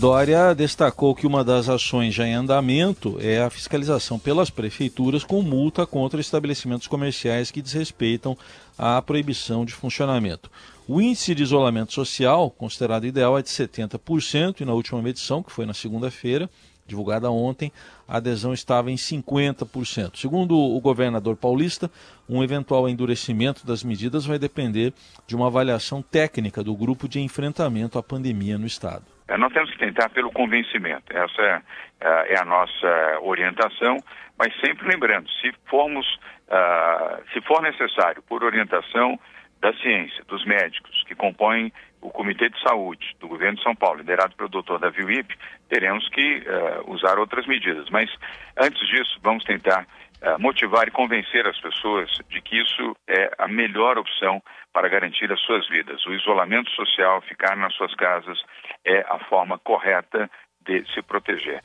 Dória 0.00 0.54
destacou 0.54 1.12
que 1.12 1.26
uma 1.26 1.42
das 1.42 1.68
ações 1.68 2.14
já 2.14 2.24
em 2.24 2.34
andamento 2.34 3.18
é 3.20 3.40
a 3.42 3.50
fiscalização 3.50 4.16
pelas 4.16 4.48
prefeituras 4.48 5.24
com 5.24 5.42
multa 5.42 5.84
contra 5.84 6.20
estabelecimentos 6.20 6.86
comerciais 6.86 7.50
que 7.50 7.60
desrespeitam 7.60 8.36
a 8.78 9.02
proibição 9.02 9.64
de 9.64 9.74
funcionamento. 9.74 10.48
O 10.90 11.02
índice 11.02 11.34
de 11.34 11.42
isolamento 11.42 11.92
social, 11.92 12.50
considerado 12.50 13.04
ideal, 13.04 13.38
é 13.38 13.42
de 13.42 13.48
70%, 13.48 14.62
e 14.62 14.64
na 14.64 14.72
última 14.72 15.02
medição, 15.02 15.42
que 15.42 15.52
foi 15.52 15.66
na 15.66 15.74
segunda-feira, 15.74 16.48
divulgada 16.86 17.30
ontem, 17.30 17.70
a 18.08 18.16
adesão 18.16 18.54
estava 18.54 18.90
em 18.90 18.94
50%. 18.94 20.16
Segundo 20.16 20.56
o 20.56 20.80
governador 20.80 21.36
paulista, 21.36 21.90
um 22.26 22.42
eventual 22.42 22.88
endurecimento 22.88 23.66
das 23.66 23.84
medidas 23.84 24.24
vai 24.24 24.38
depender 24.38 24.94
de 25.26 25.36
uma 25.36 25.48
avaliação 25.48 26.00
técnica 26.00 26.64
do 26.64 26.74
grupo 26.74 27.06
de 27.06 27.20
enfrentamento 27.20 27.98
à 27.98 28.02
pandemia 28.02 28.56
no 28.56 28.64
estado. 28.64 29.04
É, 29.28 29.36
nós 29.36 29.52
temos 29.52 29.70
que 29.70 29.78
tentar 29.78 30.08
pelo 30.08 30.32
convencimento. 30.32 31.14
Essa 31.14 31.42
é, 31.42 31.62
é, 32.00 32.32
é 32.32 32.40
a 32.40 32.46
nossa 32.46 33.18
orientação, 33.20 33.98
mas 34.38 34.58
sempre 34.64 34.88
lembrando, 34.88 35.28
se 35.32 35.52
formos, 35.68 36.06
uh, 36.48 37.22
se 37.34 37.42
for 37.42 37.60
necessário, 37.60 38.22
por 38.22 38.42
orientação 38.42 39.20
da 39.60 39.72
ciência, 39.74 40.24
dos 40.28 40.44
médicos 40.44 41.02
que 41.04 41.14
compõem 41.14 41.72
o 42.00 42.10
Comitê 42.10 42.48
de 42.48 42.60
Saúde 42.62 43.16
do 43.18 43.28
Governo 43.28 43.56
de 43.56 43.62
São 43.62 43.74
Paulo, 43.74 43.98
liderado 43.98 44.34
pelo 44.36 44.48
doutor 44.48 44.78
Davi 44.78 45.02
Wip, 45.02 45.36
teremos 45.68 46.08
que 46.10 46.38
uh, 46.38 46.92
usar 46.92 47.18
outras 47.18 47.46
medidas. 47.46 47.88
Mas, 47.90 48.08
antes 48.56 48.86
disso, 48.88 49.18
vamos 49.20 49.42
tentar 49.44 49.84
uh, 50.22 50.40
motivar 50.40 50.86
e 50.86 50.92
convencer 50.92 51.46
as 51.46 51.58
pessoas 51.60 52.08
de 52.28 52.40
que 52.40 52.60
isso 52.60 52.96
é 53.08 53.30
a 53.38 53.48
melhor 53.48 53.98
opção 53.98 54.40
para 54.72 54.88
garantir 54.88 55.30
as 55.32 55.40
suas 55.40 55.68
vidas. 55.68 56.06
O 56.06 56.14
isolamento 56.14 56.70
social, 56.70 57.20
ficar 57.22 57.56
nas 57.56 57.74
suas 57.74 57.92
casas, 57.94 58.40
é 58.84 59.00
a 59.08 59.18
forma 59.28 59.58
correta 59.58 60.30
de 60.64 60.84
se 60.92 61.02
proteger. 61.02 61.62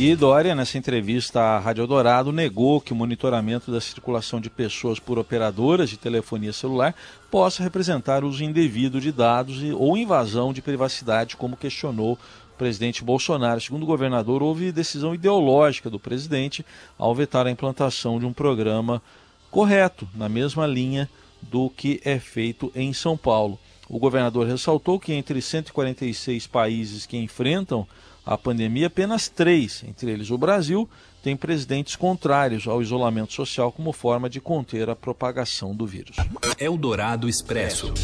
E 0.00 0.14
Dória, 0.14 0.54
nessa 0.54 0.78
entrevista 0.78 1.40
à 1.40 1.58
Rádio 1.58 1.84
Dourado, 1.84 2.30
negou 2.30 2.80
que 2.80 2.92
o 2.92 2.96
monitoramento 2.96 3.72
da 3.72 3.80
circulação 3.80 4.40
de 4.40 4.48
pessoas 4.48 5.00
por 5.00 5.18
operadoras 5.18 5.90
de 5.90 5.96
telefonia 5.96 6.52
celular 6.52 6.94
possa 7.28 7.64
representar 7.64 8.22
uso 8.22 8.44
indevido 8.44 9.00
de 9.00 9.10
dados 9.10 9.60
ou 9.74 9.96
invasão 9.96 10.52
de 10.52 10.62
privacidade, 10.62 11.36
como 11.36 11.56
questionou 11.56 12.12
o 12.12 12.56
presidente 12.56 13.02
Bolsonaro. 13.02 13.60
Segundo 13.60 13.82
o 13.82 13.86
governador, 13.86 14.40
houve 14.40 14.70
decisão 14.70 15.16
ideológica 15.16 15.90
do 15.90 15.98
presidente 15.98 16.64
ao 16.96 17.12
vetar 17.12 17.48
a 17.48 17.50
implantação 17.50 18.20
de 18.20 18.24
um 18.24 18.32
programa 18.32 19.02
correto, 19.50 20.08
na 20.14 20.28
mesma 20.28 20.64
linha 20.64 21.10
do 21.42 21.68
que 21.68 22.00
é 22.04 22.20
feito 22.20 22.70
em 22.72 22.92
São 22.92 23.16
Paulo. 23.16 23.58
O 23.88 23.98
governador 23.98 24.46
ressaltou 24.46 25.00
que 25.00 25.12
entre 25.12 25.42
146 25.42 26.46
países 26.46 27.04
que 27.04 27.16
enfrentam 27.16 27.84
a 28.28 28.36
pandemia, 28.36 28.88
apenas 28.88 29.26
três, 29.26 29.82
entre 29.88 30.10
eles 30.10 30.30
o 30.30 30.36
Brasil, 30.36 30.86
têm 31.22 31.34
presidentes 31.34 31.96
contrários 31.96 32.68
ao 32.68 32.82
isolamento 32.82 33.32
social 33.32 33.72
como 33.72 33.90
forma 33.90 34.28
de 34.28 34.38
conter 34.38 34.90
a 34.90 34.94
propagação 34.94 35.74
do 35.74 35.86
vírus. 35.86 36.16
Eldorado 36.58 37.26
Expresso. 37.26 37.94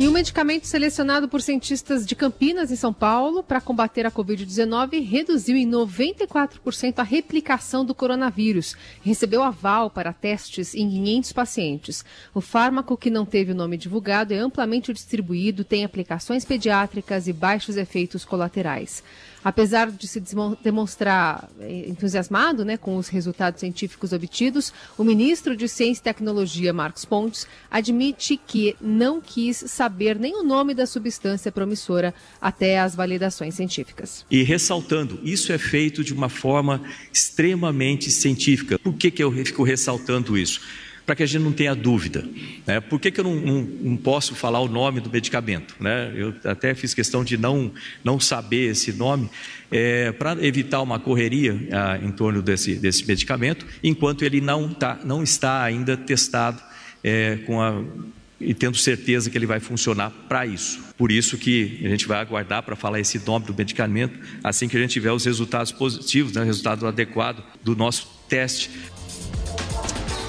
E 0.00 0.08
um 0.08 0.12
medicamento 0.12 0.66
selecionado 0.66 1.28
por 1.28 1.42
cientistas 1.42 2.06
de 2.06 2.16
Campinas, 2.16 2.72
em 2.72 2.76
São 2.76 2.90
Paulo, 2.90 3.42
para 3.42 3.60
combater 3.60 4.06
a 4.06 4.10
Covid-19, 4.10 5.06
reduziu 5.06 5.58
em 5.58 5.70
94% 5.70 6.94
a 6.96 7.02
replicação 7.02 7.84
do 7.84 7.94
coronavírus. 7.94 8.74
Recebeu 9.02 9.42
aval 9.42 9.90
para 9.90 10.14
testes 10.14 10.74
em 10.74 10.88
500 10.88 11.32
pacientes. 11.34 12.04
O 12.32 12.40
fármaco, 12.40 12.96
que 12.96 13.10
não 13.10 13.26
teve 13.26 13.52
o 13.52 13.54
nome 13.54 13.76
divulgado, 13.76 14.32
é 14.32 14.38
amplamente 14.38 14.90
distribuído, 14.90 15.64
tem 15.64 15.84
aplicações 15.84 16.46
pediátricas 16.46 17.28
e 17.28 17.32
baixos 17.34 17.76
efeitos 17.76 18.24
colaterais 18.24 19.02
apesar 19.44 19.90
de 19.90 20.06
se 20.06 20.22
demonstrar 20.62 21.48
eh, 21.60 21.86
entusiasmado 21.88 22.64
né, 22.64 22.76
com 22.76 22.96
os 22.96 23.08
resultados 23.08 23.60
científicos 23.60 24.12
obtidos, 24.12 24.72
o 24.96 25.04
ministro 25.04 25.56
de 25.56 25.68
Ciência 25.68 26.00
e 26.00 26.04
Tecnologia, 26.04 26.72
Marcos 26.72 27.04
Pontes, 27.04 27.46
admite 27.70 28.36
que 28.36 28.76
não 28.80 29.20
quis 29.20 29.56
saber 29.66 30.18
nem 30.18 30.36
o 30.36 30.42
nome 30.42 30.74
da 30.74 30.86
substância 30.86 31.50
promissora 31.50 32.14
até 32.40 32.80
as 32.80 32.94
validações 32.94 33.54
científicas. 33.54 34.24
E 34.30 34.42
ressaltando, 34.42 35.20
isso 35.22 35.52
é 35.52 35.58
feito 35.58 36.04
de 36.04 36.12
uma 36.12 36.28
forma 36.28 36.82
extremamente 37.12 38.10
científica. 38.10 38.78
Por 38.78 38.94
que, 38.94 39.10
que 39.10 39.22
eu 39.22 39.32
fico 39.32 39.62
ressaltando 39.62 40.36
isso? 40.36 40.60
Para 41.10 41.16
que 41.16 41.24
a 41.24 41.26
gente 41.26 41.42
não 41.42 41.50
tenha 41.50 41.74
dúvida. 41.74 42.24
Né? 42.64 42.80
Por 42.80 43.00
que, 43.00 43.10
que 43.10 43.18
eu 43.18 43.24
não, 43.24 43.34
não, 43.34 43.62
não, 43.62 43.96
posso 43.96 44.32
falar 44.32 44.60
o 44.60 44.68
nome 44.68 45.00
do 45.00 45.10
medicamento? 45.10 45.74
Né? 45.80 46.12
Eu 46.14 46.32
até 46.44 46.72
fiz 46.72 46.94
questão 46.94 47.24
de 47.24 47.36
não, 47.36 47.72
não 48.04 48.20
saber 48.20 48.70
esse 48.70 48.92
nome, 48.92 49.28
é, 49.72 50.12
para 50.12 50.36
evitar 50.40 50.80
uma 50.80 51.00
correria 51.00 51.60
ah, 51.72 51.98
em 52.00 52.12
torno 52.12 52.40
desse, 52.40 52.76
desse 52.76 53.04
medicamento, 53.08 53.66
enquanto 53.82 54.24
ele 54.24 54.40
não, 54.40 54.72
tá, 54.72 55.00
não 55.04 55.20
está 55.20 55.64
ainda 55.64 55.96
testado 55.96 56.62
é, 57.02 57.38
com 57.44 57.60
a 57.60 57.82
e 58.40 58.54
tendo 58.54 58.76
certeza 58.76 59.28
que 59.28 59.36
ele 59.36 59.44
vai 59.44 59.60
funcionar 59.60 60.10
para 60.26 60.46
isso. 60.46 60.80
Por 60.96 61.12
isso 61.12 61.36
que 61.36 61.78
a 61.84 61.88
gente 61.88 62.08
vai 62.08 62.20
aguardar 62.20 62.62
para 62.62 62.74
falar 62.74 62.98
esse 62.98 63.18
nome 63.18 63.44
do 63.44 63.54
medicamento 63.54 64.18
assim 64.42 64.66
que 64.66 64.76
a 64.78 64.80
gente 64.80 64.92
tiver 64.92 65.12
os 65.12 65.26
resultados 65.26 65.72
positivos, 65.72 66.32
né, 66.32 66.42
resultado 66.42 66.86
adequado 66.86 67.44
do 67.62 67.76
nosso 67.76 68.08
teste. 68.30 68.70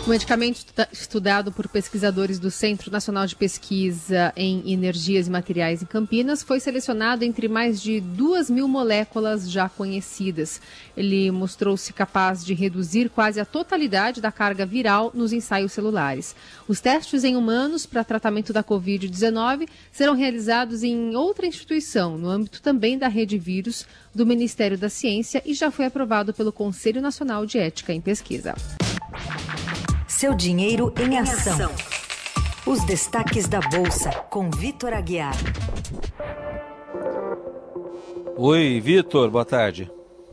O 0.03 0.09
medicamento 0.09 0.65
estudado 0.91 1.51
por 1.51 1.67
pesquisadores 1.67 2.39
do 2.39 2.49
Centro 2.49 2.91
Nacional 2.91 3.27
de 3.27 3.35
Pesquisa 3.35 4.33
em 4.35 4.73
Energias 4.73 5.27
e 5.27 5.29
Materiais 5.29 5.83
em 5.83 5.85
Campinas 5.85 6.41
foi 6.41 6.59
selecionado 6.59 7.23
entre 7.23 7.47
mais 7.47 7.79
de 7.79 8.01
duas 8.01 8.49
mil 8.49 8.67
moléculas 8.67 9.49
já 9.49 9.69
conhecidas. 9.69 10.59
Ele 10.97 11.29
mostrou-se 11.29 11.93
capaz 11.93 12.43
de 12.43 12.55
reduzir 12.55 13.09
quase 13.09 13.39
a 13.39 13.45
totalidade 13.45 14.19
da 14.19 14.31
carga 14.31 14.65
viral 14.65 15.11
nos 15.13 15.31
ensaios 15.31 15.71
celulares. 15.71 16.35
Os 16.67 16.81
testes 16.81 17.23
em 17.23 17.35
humanos 17.35 17.85
para 17.85 18.03
tratamento 18.03 18.51
da 18.51 18.63
Covid-19 18.63 19.69
serão 19.91 20.15
realizados 20.15 20.81
em 20.81 21.15
outra 21.15 21.45
instituição, 21.45 22.17
no 22.17 22.27
âmbito 22.27 22.59
também 22.59 22.97
da 22.97 23.07
rede 23.07 23.37
vírus 23.37 23.85
do 24.15 24.25
Ministério 24.25 24.79
da 24.79 24.89
Ciência 24.89 25.43
e 25.45 25.53
já 25.53 25.69
foi 25.69 25.85
aprovado 25.85 26.33
pelo 26.33 26.51
Conselho 26.51 27.01
Nacional 27.01 27.45
de 27.45 27.59
Ética 27.59 27.93
em 27.93 28.01
Pesquisa. 28.01 28.55
Seu 30.21 30.35
dinheiro 30.35 30.93
em 31.01 31.17
ação. 31.17 31.71
Os 32.71 32.85
destaques 32.85 33.49
da 33.49 33.59
Bolsa, 33.59 34.11
com 34.29 34.51
Vitor 34.51 34.93
Aguiar. 34.93 35.33
Oi, 38.37 38.79
Vitor, 38.79 39.31
boa 39.31 39.43
tarde. 39.43 39.89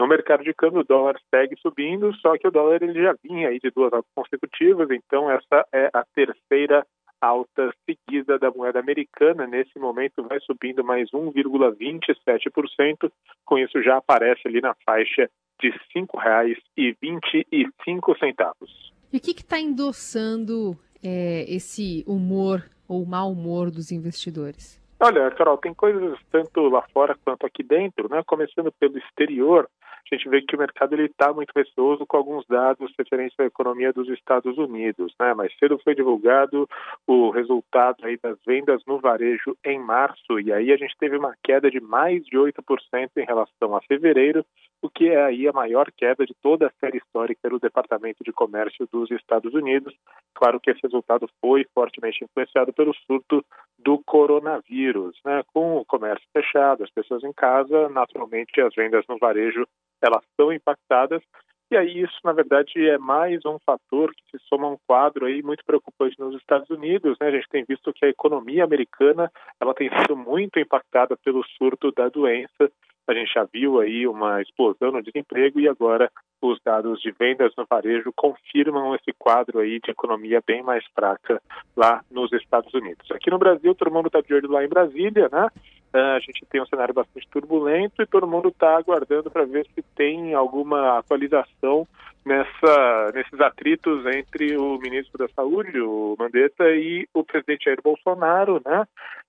No 0.01 0.09
mercado 0.09 0.43
de 0.43 0.53
câmbio, 0.53 0.81
o 0.81 0.85
dólar 0.85 1.17
segue 1.33 1.55
subindo, 1.61 2.13
só 2.17 2.37
que 2.37 2.49
o 2.49 2.51
dólar 2.51 2.83
ele 2.83 3.01
já 3.01 3.15
vinha 3.23 3.51
aí 3.51 3.61
de 3.61 3.71
duas 3.71 3.93
altas 3.93 4.11
consecutivas, 4.15 4.91
então 4.91 5.31
essa 5.31 5.65
é 5.73 5.89
a 5.93 6.05
terceira 6.15 6.85
alta 7.21 7.71
seguida 7.85 8.39
da 8.39 8.51
moeda 8.51 8.81
americana. 8.81 9.47
Nesse 9.47 9.79
momento, 9.79 10.25
vai 10.25 10.41
subindo 10.41 10.83
mais 10.85 11.11
1,27%. 11.11 13.13
Com 13.45 13.59
isso, 13.59 13.83
já 13.83 13.99
aparece 13.99 14.41
ali 14.47 14.61
na 14.61 14.75
faixa 14.85 15.29
de 15.61 15.71
R$ 15.71 15.81
5,25. 15.95 18.88
E 19.13 19.17
o 19.17 19.21
que 19.21 19.31
está 19.31 19.59
endossando 19.59 20.77
é, 21.03 21.45
esse 21.49 22.05
humor 22.07 22.65
ou 22.87 23.07
mau 23.07 23.33
humor 23.33 23.71
dos 23.71 23.91
investidores? 23.91 24.79
Olha, 25.01 25.31
Carol, 25.31 25.57
tem 25.59 25.73
coisas 25.73 26.19
tanto 26.31 26.69
lá 26.69 26.83
fora 26.93 27.17
quanto 27.25 27.47
aqui 27.47 27.63
dentro, 27.63 28.09
né? 28.09 28.23
Começando 28.27 28.73
pelo 28.73 28.99
exterior, 28.99 29.69
a 30.15 30.17
gente 30.17 30.29
vê 30.29 30.43
que 30.43 30.57
o 30.57 30.59
mercado 30.59 30.95
ele 30.95 31.07
está 31.07 31.33
muito 31.33 31.53
receoso 31.55 32.07
com 32.07 32.17
alguns 32.17 32.47
dados 32.47 32.93
referentes 32.99 33.39
à 33.39 33.45
economia 33.45 33.93
dos 33.93 34.09
Estados 34.09 34.57
Unidos, 34.57 35.13
né? 35.21 35.35
Mais 35.35 35.53
cedo 35.59 35.79
foi 35.83 35.95
divulgado 35.95 36.69
o 37.07 37.31
resultado 37.31 38.05
aí 38.05 38.19
das 38.23 38.39
vendas 38.47 38.83
no 38.87 38.99
varejo 38.99 39.57
em 39.65 39.79
março 39.79 40.41
e 40.41 40.53
aí 40.53 40.73
a 40.73 40.77
gente 40.77 40.97
teve 40.99 41.17
uma 41.17 41.35
queda 41.43 41.71
de 41.71 41.81
mais 41.81 42.25
de 42.25 42.37
8% 42.37 43.11
em 43.17 43.25
relação 43.25 43.77
a 43.77 43.83
fevereiro, 43.83 44.45
o 44.81 44.89
que 44.89 45.09
é 45.09 45.23
aí 45.25 45.49
a 45.49 45.53
maior 45.53 45.91
queda 45.97 46.25
de 46.25 46.35
toda 46.41 46.69
a 46.69 46.73
série 46.81 46.99
histórica 46.99 47.49
do 47.49 47.59
Departamento 47.59 48.23
de 48.25 48.33
Comércio 48.33 48.87
dos 48.91 49.11
Estados 49.11 49.53
Unidos. 49.55 49.95
Claro 50.35 50.61
que 50.61 50.71
esse 50.71 50.81
resultado 50.83 51.29
foi 51.41 51.67
fortemente 51.75 52.25
influenciado 52.25 52.73
pelo 52.73 52.95
surto 53.07 53.45
do 53.79 53.99
coronavírus, 54.05 55.19
né? 55.25 55.43
Com 55.53 55.77
o 55.77 55.85
comércio 55.85 56.27
fechado, 56.33 56.85
as 56.85 56.91
pessoas 56.91 57.25
em 57.25 57.33
casa, 57.33 57.89
naturalmente 57.89 58.61
as 58.61 58.75
vendas 58.75 59.05
no 59.09 59.19
varejo 59.19 59.67
elas 60.03 60.23
são 60.37 60.53
impactadas 60.53 61.23
e 61.71 61.77
aí 61.77 62.01
isso, 62.01 62.19
na 62.25 62.33
verdade, 62.33 62.89
é 62.89 62.97
mais 62.97 63.45
um 63.45 63.59
fator 63.59 64.15
que 64.15 64.23
se 64.31 64.43
soma 64.49 64.69
a 64.69 64.71
um 64.71 64.79
quadro 64.87 65.27
aí 65.27 65.43
muito 65.43 65.63
preocupante 65.67 66.19
nos 66.19 66.35
Estados 66.37 66.71
Unidos. 66.71 67.19
Né? 67.21 67.29
A 67.29 67.31
gente 67.31 67.49
tem 67.51 67.65
visto 67.69 67.93
que 67.93 68.07
a 68.07 68.09
economia 68.09 68.65
americana 68.65 69.31
ela 69.61 69.75
tem 69.75 69.91
sido 69.99 70.17
muito 70.17 70.59
impactada 70.59 71.15
pelo 71.19 71.45
surto 71.59 71.93
da 71.93 72.09
doença. 72.09 72.73
A 73.09 73.15
gente 73.15 73.33
já 73.33 73.45
viu 73.45 73.81
aí 73.81 74.07
uma 74.07 74.43
explosão 74.43 74.93
no 74.93 75.03
desemprego 75.03 75.59
e 75.59 75.67
agora 75.67 76.11
os 76.43 76.61
dados 76.63 77.01
de 77.01 77.11
vendas 77.11 77.53
no 77.57 77.65
varejo 77.69 78.13
confirmam 78.15 78.95
esse 78.95 79.13
quadro 79.19 79.61
aí 79.61 79.81
de 79.81 79.91
economia 79.91 80.43
bem 80.47 80.63
mais 80.63 80.85
fraca 80.95 81.41
lá 81.75 82.03
nos 82.11 82.31
Estados 82.35 82.73
Unidos. 82.75 83.11
Aqui 83.11 83.31
no 83.31 83.39
Brasil, 83.39 83.75
todo 83.75 83.91
mundo 83.91 84.09
está 84.09 84.21
de 84.21 84.35
olho 84.35 84.51
lá 84.51 84.63
em 84.63 84.69
Brasília, 84.69 85.29
né? 85.33 85.49
Ah, 85.93 86.17
a 86.17 86.21
gente 86.21 86.45
tem 86.51 86.61
um 86.61 86.67
cenário 86.67 86.93
bastante 86.93 87.27
turbulento 87.31 88.03
e 88.03 88.07
todo 88.07 88.27
mundo 88.27 88.49
está 88.49 88.77
aguardando 88.77 89.31
para 89.31 89.47
ver 89.47 89.67
se 89.75 89.83
tem 89.97 90.35
alguma 90.35 90.99
atualização 90.99 91.89
nessa, 92.27 93.11
nesses 93.15 93.41
atritos 93.41 94.05
entre 94.07 94.55
o 94.59 94.79
ministro 94.79 95.17
da 95.17 95.29
Saúde, 95.35 95.81
o 95.81 96.15
Mandetta, 96.19 96.71
e 96.71 97.09
o 97.15 97.25
presidente 97.25 97.65
Jair 97.65 97.81
Bolsonaro, 97.83 98.61
né? 98.65 98.87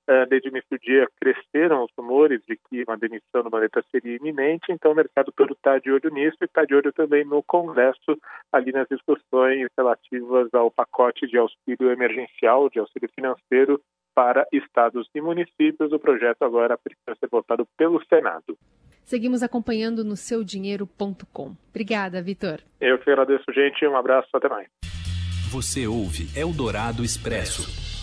Uh, 0.09 0.25
desde 0.27 0.47
o 0.47 0.49
início 0.49 0.69
do 0.71 0.79
dia 0.79 1.07
cresceram 1.21 1.83
os 1.83 1.91
rumores 1.95 2.41
de 2.47 2.57
que 2.57 2.83
uma 2.87 2.97
demissão 2.97 3.43
do 3.43 3.51
Mandetta 3.51 3.85
seria 3.91 4.15
iminente, 4.15 4.71
então 4.71 4.91
o 4.91 4.95
mercado 4.95 5.31
todo 5.31 5.53
está 5.53 5.77
de 5.77 5.91
olho 5.91 6.09
nisso 6.09 6.35
e 6.41 6.45
está 6.45 6.65
de 6.65 6.73
olho 6.73 6.91
também 6.91 7.23
no 7.23 7.43
Congresso, 7.43 8.17
ali 8.51 8.71
nas 8.71 8.87
discussões 8.87 9.67
relativas 9.77 10.51
ao 10.51 10.71
pacote 10.71 11.27
de 11.27 11.37
auxílio 11.37 11.91
emergencial, 11.91 12.71
de 12.71 12.79
auxílio 12.79 13.07
financeiro 13.13 13.79
para 14.15 14.47
estados 14.51 15.07
e 15.13 15.21
municípios. 15.21 15.91
O 15.91 15.99
projeto 15.99 16.41
agora 16.41 16.75
precisa 16.75 17.15
ser 17.19 17.29
votado 17.29 17.67
pelo 17.77 18.03
Senado. 18.05 18.57
Seguimos 19.05 19.43
acompanhando 19.43 20.03
no 20.03 20.15
seudinheiro.com. 20.15 21.55
Obrigada, 21.69 22.19
Vitor. 22.19 22.61
Eu 22.81 22.97
que 22.97 23.11
agradeço, 23.11 23.45
gente. 23.53 23.85
Um 23.85 23.95
abraço, 23.95 24.29
até 24.33 24.49
mais. 24.49 24.67
Você 25.51 25.85
ouve 25.85 26.27
Eldorado 26.35 27.03
Expresso. 27.03 27.98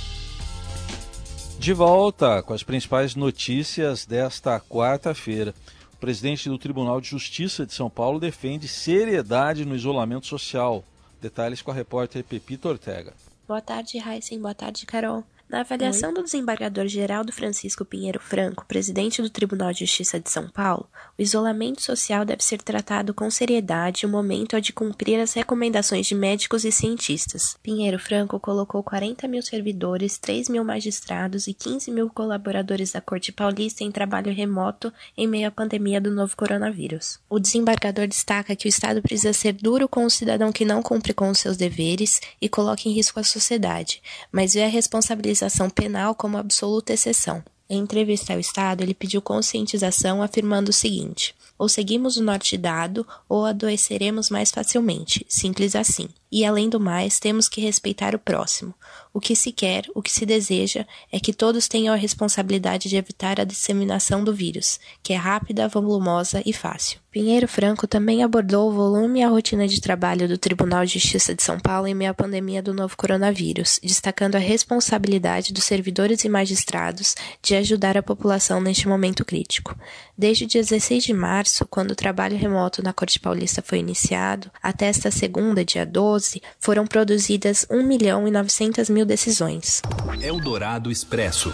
De 1.66 1.73
volta 1.73 2.44
com 2.44 2.54
as 2.54 2.62
principais 2.62 3.16
notícias 3.16 4.06
desta 4.06 4.61
quarta-feira. 4.61 5.52
O 5.94 5.96
presidente 5.96 6.49
do 6.49 6.56
Tribunal 6.56 7.00
de 7.00 7.08
Justiça 7.08 7.66
de 7.66 7.75
São 7.75 7.90
Paulo 7.90 8.20
defende 8.20 8.68
seriedade 8.68 9.64
no 9.64 9.75
isolamento 9.75 10.28
social. 10.28 10.85
Detalhes 11.20 11.62
com 11.62 11.73
a 11.73 11.75
repórter 11.75 12.23
Pepita 12.23 12.68
Ortega. 12.68 13.14
Boa 13.49 13.61
tarde, 13.61 13.99
Heisen. 13.99 14.40
Boa 14.40 14.54
tarde, 14.54 14.87
Carol. 14.87 15.25
Na 15.48 15.60
avaliação 15.60 16.12
do 16.12 16.24
desembargador 16.24 16.88
Geraldo 16.88 17.30
Francisco 17.30 17.84
Pinheiro 17.84 18.18
Franco, 18.18 18.66
presidente 18.66 19.22
do 19.22 19.30
Tribunal 19.30 19.72
de 19.72 19.80
Justiça 19.80 20.18
de 20.18 20.28
São 20.28 20.48
Paulo, 20.48 20.88
o 21.16 21.22
isolamento 21.22 21.80
social 21.80 22.24
deve 22.24 22.42
ser 22.42 22.60
tratado 22.60 23.14
com 23.14 23.30
seriedade 23.30 24.04
e 24.04 24.06
o 24.06 24.08
momento 24.08 24.56
é 24.56 24.60
de 24.60 24.72
cumprir 24.72 25.20
as 25.20 25.34
recomendações 25.34 26.04
de 26.04 26.16
médicos 26.16 26.64
e 26.64 26.72
cientistas. 26.72 27.56
Pinheiro 27.62 27.96
Franco 27.96 28.40
colocou 28.40 28.82
40 28.82 29.28
mil 29.28 29.40
servidores, 29.40 30.18
3 30.18 30.48
mil 30.48 30.64
magistrados 30.64 31.46
e 31.46 31.54
15 31.54 31.92
mil 31.92 32.10
colaboradores 32.10 32.90
da 32.90 33.00
Corte 33.00 33.30
Paulista 33.30 33.84
em 33.84 33.92
trabalho 33.92 34.34
remoto 34.34 34.92
em 35.16 35.28
meio 35.28 35.46
à 35.46 35.50
pandemia 35.52 36.00
do 36.00 36.10
novo 36.10 36.36
coronavírus. 36.36 37.20
O 37.30 37.38
desembargador 37.38 38.08
destaca 38.08 38.56
que 38.56 38.66
o 38.66 38.68
Estado 38.68 39.00
precisa 39.00 39.32
ser 39.32 39.52
duro 39.52 39.88
com 39.88 40.04
o 40.04 40.10
cidadão 40.10 40.50
que 40.50 40.64
não 40.64 40.82
cumpre 40.82 41.14
com 41.14 41.30
os 41.30 41.38
seus 41.38 41.56
deveres 41.56 42.20
e 42.42 42.48
coloca 42.48 42.88
em 42.88 42.92
risco 42.92 43.20
a 43.20 43.24
sociedade, 43.24 44.02
mas 44.32 44.54
vê 44.54 44.64
a 44.64 44.68
responsabilidade 44.68 45.36
legislação 45.37 45.69
penal 45.69 46.14
como 46.14 46.38
absoluta 46.38 46.95
exceção. 46.95 47.43
Em 47.69 47.78
entrevista 47.78 48.33
ao 48.33 48.40
Estado, 48.40 48.83
ele 48.83 48.95
pediu 48.95 49.21
conscientização, 49.21 50.23
afirmando 50.23 50.71
o 50.71 50.73
seguinte: 50.73 51.35
ou 51.59 51.69
seguimos 51.69 52.16
o 52.16 52.23
norte 52.23 52.57
dado, 52.57 53.07
ou 53.28 53.45
adoeceremos 53.45 54.31
mais 54.31 54.50
facilmente. 54.50 55.26
Simples 55.28 55.75
assim. 55.76 56.09
E 56.37 56.45
além 56.45 56.69
do 56.69 56.78
mais, 56.78 57.19
temos 57.19 57.49
que 57.49 57.62
respeitar 57.62 58.14
o 58.14 58.19
próximo. 58.19 58.75
O 59.11 59.19
que 59.19 59.35
se 59.35 59.50
quer, 59.50 59.87
o 59.95 60.02
que 60.02 60.12
se 60.12 60.26
deseja, 60.26 60.85
é 61.11 61.19
que 61.19 61.33
todos 61.33 61.66
tenham 61.66 61.95
a 61.95 61.97
responsabilidade 61.97 62.90
de 62.90 62.97
evitar 62.97 63.40
a 63.40 63.45
disseminação 63.45 64.23
do 64.23 64.35
vírus, 64.35 64.78
que 65.02 65.14
é 65.14 65.16
rápida, 65.16 65.66
volumosa 65.66 66.42
e 66.44 66.53
fácil. 66.53 67.01
Pinheiro 67.11 67.49
Franco 67.49 67.87
também 67.87 68.22
abordou 68.22 68.68
o 68.68 68.75
volume 68.75 69.20
e 69.20 69.22
a 69.22 69.29
rotina 69.31 69.66
de 69.66 69.81
trabalho 69.81 70.29
do 70.29 70.37
Tribunal 70.37 70.85
de 70.85 70.99
Justiça 70.99 71.35
de 71.35 71.42
São 71.42 71.59
Paulo 71.59 71.87
em 71.87 71.94
meio 71.94 72.11
à 72.11 72.14
pandemia 72.14 72.62
do 72.62 72.75
novo 72.75 72.94
coronavírus, 72.94 73.81
destacando 73.83 74.35
a 74.35 74.38
responsabilidade 74.38 75.55
dos 75.55 75.64
servidores 75.64 76.25
e 76.25 76.29
magistrados 76.29 77.14
de 77.40 77.57
ajudar 77.57 77.96
a 77.96 78.03
população 78.03 78.61
neste 78.61 78.87
momento 78.87 79.25
crítico. 79.25 79.75
Desde 80.18 80.44
o 80.44 80.46
dia 80.46 80.61
16 80.61 81.05
de 81.05 81.14
março, 81.14 81.66
quando 81.66 81.92
o 81.92 81.96
trabalho 81.96 82.37
remoto 82.37 82.83
na 82.83 82.92
Corte 82.92 83.18
Paulista 83.18 83.62
foi 83.62 83.79
iniciado, 83.79 84.51
até 84.62 84.85
esta 84.85 85.11
segunda, 85.11 85.64
dia 85.64 85.87
12, 85.87 86.25
foram 86.58 86.86
produzidas 86.86 87.66
1 87.70 87.82
milhão 87.82 88.26
e 88.26 88.30
900 88.30 88.88
mil 88.90 89.04
decisões. 89.04 89.82
Eldorado 90.22 90.90
Expresso. 90.90 91.52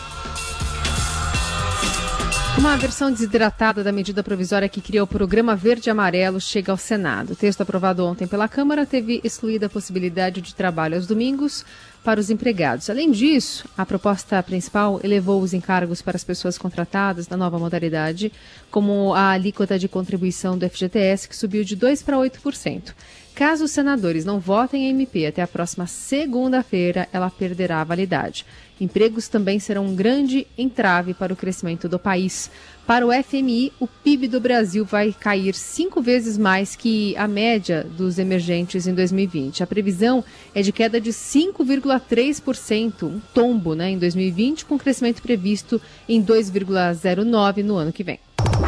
Uma 2.58 2.76
versão 2.76 3.10
desidratada 3.10 3.82
da 3.82 3.90
medida 3.90 4.22
provisória 4.22 4.68
que 4.68 4.80
criou 4.80 5.04
o 5.04 5.08
programa 5.08 5.56
Verde 5.56 5.88
e 5.88 5.90
Amarelo 5.90 6.40
chega 6.40 6.70
ao 6.70 6.76
Senado. 6.76 7.32
O 7.32 7.36
texto 7.36 7.62
aprovado 7.62 8.04
ontem 8.04 8.26
pela 8.26 8.46
Câmara 8.46 8.84
teve 8.86 9.20
excluída 9.24 9.66
a 9.66 9.70
possibilidade 9.70 10.40
de 10.40 10.54
trabalho 10.54 10.94
aos 10.94 11.06
domingos 11.06 11.64
para 12.04 12.20
os 12.20 12.30
empregados. 12.30 12.90
Além 12.90 13.10
disso, 13.10 13.66
a 13.76 13.86
proposta 13.86 14.40
principal 14.42 15.00
elevou 15.02 15.40
os 15.40 15.54
encargos 15.54 16.02
para 16.02 16.14
as 16.14 16.24
pessoas 16.24 16.58
contratadas 16.58 17.26
na 17.26 17.36
nova 17.36 17.58
modalidade, 17.58 18.30
como 18.70 19.14
a 19.14 19.30
alíquota 19.30 19.78
de 19.78 19.88
contribuição 19.88 20.56
do 20.56 20.68
FGTS, 20.68 21.28
que 21.28 21.36
subiu 21.36 21.64
de 21.64 21.76
2% 21.76 22.04
para 22.04 22.16
8%. 22.16 22.94
Caso 23.34 23.64
os 23.64 23.70
senadores 23.70 24.24
não 24.24 24.38
votem 24.38 24.86
a 24.86 24.90
MP 24.90 25.26
até 25.26 25.40
a 25.40 25.46
próxima 25.46 25.86
segunda-feira, 25.86 27.08
ela 27.12 27.30
perderá 27.30 27.80
a 27.80 27.84
validade. 27.84 28.44
Empregos 28.78 29.28
também 29.28 29.58
serão 29.58 29.86
um 29.86 29.94
grande 29.94 30.46
entrave 30.58 31.14
para 31.14 31.32
o 31.32 31.36
crescimento 31.36 31.88
do 31.88 31.98
país. 31.98 32.50
Para 32.86 33.06
o 33.06 33.10
FMI, 33.10 33.72
o 33.78 33.86
PIB 33.86 34.28
do 34.28 34.40
Brasil 34.40 34.84
vai 34.84 35.14
cair 35.18 35.54
cinco 35.54 36.02
vezes 36.02 36.36
mais 36.36 36.74
que 36.74 37.16
a 37.16 37.28
média 37.28 37.86
dos 37.96 38.18
emergentes 38.18 38.86
em 38.86 38.94
2020. 38.94 39.62
A 39.62 39.66
previsão 39.66 40.24
é 40.54 40.62
de 40.62 40.72
queda 40.72 41.00
de 41.00 41.10
5,3%, 41.10 43.04
um 43.04 43.20
tombo 43.32 43.74
né, 43.74 43.90
em 43.90 43.98
2020, 43.98 44.64
com 44.64 44.76
crescimento 44.76 45.22
previsto 45.22 45.80
em 46.08 46.22
2,09% 46.22 47.62
no 47.62 47.76
ano 47.76 47.92
que 47.92 48.02
vem. 48.02 48.18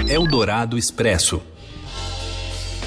Eldorado 0.08 0.78
Expresso. 0.78 1.42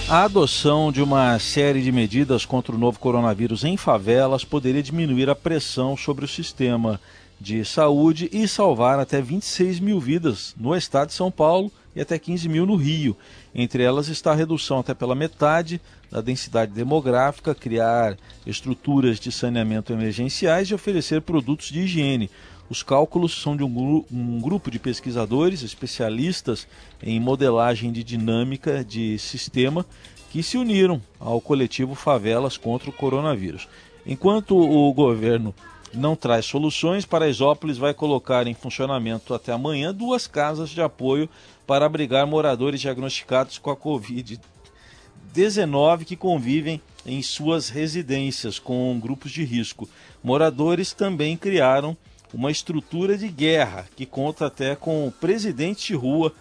A 0.10 0.24
adoção 0.24 0.90
de 0.90 1.02
uma 1.02 1.38
série 1.38 1.82
de 1.82 1.92
medidas 1.92 2.46
contra 2.46 2.74
o 2.74 2.78
novo 2.78 2.98
coronavírus 2.98 3.66
em 3.66 3.76
favelas 3.76 4.46
poderia 4.46 4.82
diminuir 4.82 5.30
a 5.30 5.36
pressão 5.36 5.98
sobre 5.98 6.24
o 6.24 6.28
sistema 6.30 6.98
de 7.42 7.66
saúde 7.66 8.30
e 8.32 8.48
salvar 8.48 9.00
até 9.00 9.22
26 9.22 9.82
mil 9.82 10.00
vidas 10.00 10.56
no 10.58 10.74
estado 10.74 11.10
de 11.10 11.14
São 11.14 11.30
Paulo 11.30 11.70
e 11.94 12.00
até 12.00 12.18
15 12.18 12.48
mil 12.48 12.66
no 12.66 12.78
Rio. 12.78 13.18
Entre 13.54 13.84
elas 13.84 14.08
está 14.08 14.32
a 14.32 14.36
redução 14.36 14.80
até 14.80 14.94
pela 14.94 15.14
metade 15.14 15.82
da 16.10 16.22
densidade 16.22 16.72
demográfica, 16.72 17.54
criar 17.54 18.16
estruturas 18.46 19.20
de 19.20 19.30
saneamento 19.30 19.92
emergenciais 19.92 20.70
e 20.70 20.74
oferecer 20.74 21.22
produtos 21.22 21.68
de 21.68 21.82
higiene. 21.82 22.30
Os 22.70 22.84
cálculos 22.84 23.42
são 23.42 23.56
de 23.56 23.64
um, 23.64 24.04
um, 24.12 24.42
grupo 24.42 24.70
de 24.70 24.78
pesquisadores 24.78 25.64
especialistas 25.64 26.68
em 27.02 27.18
modelagem 27.20 27.94
de 27.94 28.04
dinâmica 28.04 28.84
de 28.84 29.18
sistema 29.18 29.86
que 30.30 30.44
se 30.44 30.58
uniram 30.58 31.02
ao 31.20 31.40
coletivo 31.40 31.96
Favelas 31.96 32.58
contra 32.58 32.90
o 32.90 32.94
Coronavírus. 32.94 33.70
Enquanto 34.06 34.58
o 34.58 34.94
governo 34.94 35.56
não 35.94 36.14
traz 36.16 36.46
soluções, 36.46 37.06
Paraisópolis 37.06 37.78
vai 37.78 37.94
colocar 37.94 38.48
em 38.48 38.54
funcionamento 38.54 39.34
até 39.34 39.54
amanhã 39.54 39.94
duas 39.94 40.28
casas 40.28 40.70
de 40.70 40.82
apoio 40.82 41.30
para 41.66 41.86
abrigar 41.86 42.28
moradores 42.28 42.82
diagnosticados 42.82 43.58
com 43.58 43.72
a 43.72 43.78
Covid-19 43.78 46.04
que 46.04 46.18
convivem 46.18 46.82
em 47.06 47.22
suas 47.22 47.70
residências 47.70 48.60
com 48.60 49.00
grupos 49.00 49.32
de 49.32 49.46
risco. 49.46 49.88
Moradores 50.22 50.92
também 50.92 51.38
criaram 51.38 51.96
uma 52.34 52.52
estrutura 52.52 53.18
de 53.18 53.28
guerra 53.28 53.88
que 53.96 54.06
conta 54.06 54.48
até 54.48 54.76
com 54.76 55.08
o 55.08 55.12
presidente 55.12 55.88
de 55.88 55.96
rua 55.96 56.34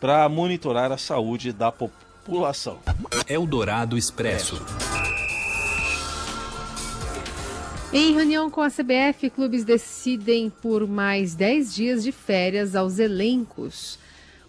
para 0.00 0.28
monitorar 0.28 0.90
a 0.92 0.98
saúde 0.98 1.52
da 1.52 1.70
população. 1.72 2.78
Eldorado 3.28 3.96
Expresso. 3.96 4.60
Em 7.92 8.14
reunião 8.14 8.50
com 8.50 8.62
a 8.62 8.70
CBF, 8.70 9.28
clubes 9.28 9.64
decidem 9.64 10.48
por 10.48 10.88
mais 10.88 11.34
10 11.34 11.74
dias 11.74 12.02
de 12.02 12.10
férias 12.10 12.74
aos 12.74 12.98
elencos. 12.98 13.98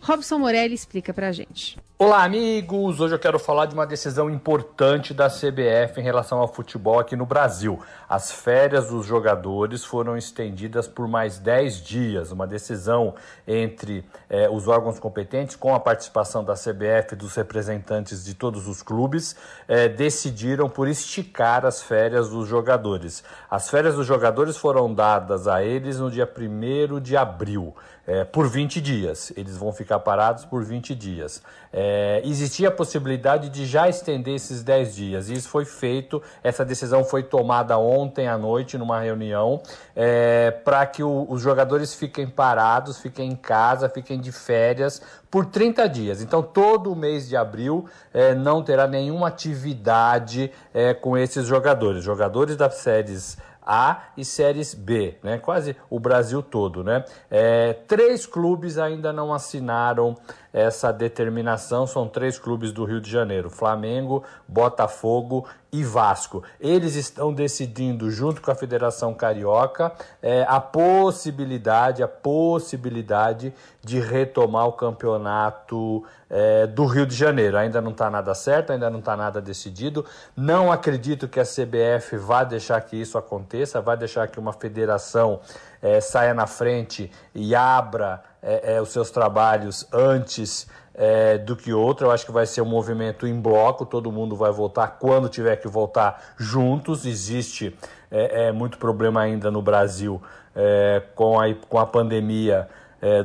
Robson 0.04 0.38
Morelli 0.38 0.74
explica 0.74 1.14
para 1.14 1.30
a 1.30 1.32
gente. 1.32 1.78
Olá, 1.98 2.26
amigos! 2.26 3.00
Hoje 3.00 3.16
eu 3.16 3.20
quero 3.20 3.40
falar 3.40 3.68
de 3.68 3.74
uma 3.74 3.88
decisão 3.88 4.30
importante 4.30 5.14
da 5.14 5.30
CBF 5.30 6.02
em 6.02 6.04
relação 6.04 6.40
ao 6.40 6.54
futebol 6.54 7.00
aqui 7.00 7.16
no 7.16 7.26
Brasil. 7.26 7.80
As 8.10 8.30
férias 8.30 8.90
dos 8.90 9.06
jogadores 9.06 9.86
foram 9.86 10.18
estendidas 10.18 10.86
por 10.86 11.08
mais 11.08 11.40
10 11.40 11.82
dias. 11.82 12.32
Uma 12.34 12.46
decisão 12.46 13.16
entre 13.48 14.04
eh, 14.30 14.50
os 14.50 14.68
órgãos 14.68 15.00
competentes, 15.00 15.56
com 15.56 15.74
a 15.74 15.80
participação 15.80 16.44
da 16.44 16.56
CBF 16.56 17.14
e 17.14 17.16
dos 17.16 17.34
representantes 17.36 18.26
de 18.26 18.34
todos 18.34 18.68
os 18.68 18.82
clubes, 18.82 19.38
eh, 19.70 19.88
decidiram 19.88 20.68
por 20.68 20.90
esticar 20.90 21.66
as 21.66 21.82
férias 21.82 22.28
dos 22.28 22.50
jogadores. 22.50 23.24
As 23.50 23.70
férias 23.70 23.96
dos 23.96 24.06
jogadores 24.06 24.58
foram 24.58 24.94
dadas 24.94 25.48
a 25.48 25.64
eles 25.64 25.98
no 25.98 26.12
dia 26.12 26.30
1 26.30 27.00
de 27.00 27.16
abril 27.16 27.74
é, 28.06 28.24
por 28.24 28.48
20 28.48 28.82
dias. 28.82 29.32
Eles 29.36 29.58
vão 29.58 29.72
ficar 29.72 30.00
parados 30.00 30.46
por 30.46 30.64
20 30.64 30.94
dias. 30.96 31.42
É, 31.72 32.22
existia 32.26 32.68
a 32.68 32.72
possibilidade 32.72 33.50
de 33.50 33.66
já 33.66 33.88
estender 33.88 34.36
esses 34.36 34.62
10 34.62 34.96
dias. 34.96 35.30
E 35.30 35.34
isso 35.34 35.50
foi 35.50 35.66
feito, 35.66 36.22
essa 36.44 36.64
decisão 36.64 37.04
foi 37.04 37.24
tomada 37.24 37.78
ontem 37.78 38.28
à 38.28 38.38
noite 38.38 38.78
numa 38.78 39.00
reunião 39.00 39.62
é, 39.96 40.52
para 40.52 40.86
que 40.86 41.02
o, 41.02 41.26
os 41.30 41.42
jogadores 41.42 41.94
fiquem 41.94 42.28
parados, 42.28 43.00
fiquem 43.00 43.32
em 43.32 43.36
casa, 43.36 43.90
fiquem 43.90 44.20
de 44.20 44.32
férias 44.32 45.02
por 45.32 45.46
30 45.48 45.90
dias. 45.90 46.22
Então, 46.22 46.44
todo 46.44 46.92
o 46.92 46.96
mês 46.96 47.28
de 47.28 47.36
abril 47.36 47.86
é, 48.14 48.36
não 48.36 48.62
terá 48.62 48.86
nenhuma 48.86 49.30
atividade 49.30 50.52
é, 50.74 50.94
com 50.94 51.18
esses 51.18 51.48
jogadores. 51.48 52.04
Jogadores 52.04 52.56
das 52.56 52.76
séries 52.76 53.38
a 53.66 54.10
e 54.18 54.26
séries 54.26 54.74
B, 54.74 55.18
né? 55.24 55.38
Quase 55.38 55.76
o 55.90 56.00
Brasil 56.00 56.42
todo, 56.42 56.84
né? 56.84 57.04
É, 57.30 57.74
três 57.88 58.26
clubes 58.26 58.78
ainda 58.78 59.14
não 59.14 59.34
assinaram 59.34 60.16
essa 60.54 60.94
determinação. 60.94 61.88
São 61.88 62.08
três 62.08 62.38
clubes 62.38 62.72
do 62.72 62.86
Rio 62.86 63.02
de 63.02 63.10
Janeiro: 63.10 63.50
Flamengo, 63.50 64.24
Botafogo 64.48 65.46
e 65.74 65.84
Vasco. 65.84 66.44
Eles 66.60 66.96
estão 66.96 67.34
decidindo, 67.34 68.12
junto 68.12 68.40
com 68.42 68.52
a 68.52 68.56
Federação 68.56 69.12
Carioca, 69.12 69.92
é, 70.22 70.46
a 70.48 70.60
possibilidade, 70.60 72.04
a 72.04 72.08
possibilidade 72.08 73.52
de 73.84 74.00
retomar 74.00 74.68
o 74.68 74.74
campeonato 74.74 76.06
é, 76.30 76.68
do 76.68 76.86
Rio 76.86 77.08
de 77.08 77.16
Janeiro. 77.16 77.58
Ainda 77.58 77.82
não 77.82 77.90
está 77.90 78.08
nada 78.08 78.36
certo, 78.36 78.72
ainda 78.72 78.88
não 78.90 79.00
está 79.00 79.18
nada 79.18 79.42
decidido. 79.42 80.06
Não 80.38 80.72
acredito 80.72 81.28
que 81.28 81.40
a 81.40 81.44
CBF 81.44 82.18
vá 82.18 82.44
deixar 82.44 82.80
que 82.82 82.96
isso 82.96 83.18
aconteça, 83.18 83.82
vai 83.82 83.98
deixar 83.98 84.28
que 84.28 84.40
uma 84.40 84.54
federação 84.54 85.40
é, 85.84 86.00
saia 86.00 86.34
na 86.34 86.48
frente 86.48 87.12
e 87.36 87.54
abra 87.54 88.24
é, 88.42 88.76
é, 88.76 88.82
os 88.82 88.90
seus 88.90 89.12
trabalhos 89.12 89.86
antes 89.92 90.66
é, 90.96 91.38
do 91.38 91.58
que 91.58 91.74
outra. 91.74 92.08
Eu 92.08 92.12
acho 92.12 92.26
que 92.26 92.32
vai 92.32 92.46
ser 92.46 92.62
um 92.62 92.66
movimento 92.66 93.28
em 93.28 93.40
bloco, 93.40 93.86
todo 93.86 94.10
mundo 94.10 94.36
vai 94.36 94.52
voltar 94.52 94.88
quando 95.00 95.28
tiver 95.28 95.58
que 95.58 95.68
voltar 95.68 96.34
juntos. 96.38 97.06
Existe 97.06 97.78
é, 98.10 98.46
é, 98.46 98.52
muito 98.54 98.78
problema 98.78 99.22
ainda 99.22 99.52
no 99.52 99.62
Brasil 99.62 100.22
é, 100.56 101.04
com, 101.14 101.38
a, 101.38 101.54
com 101.54 101.78
a 101.78 101.86
pandemia. 101.86 102.70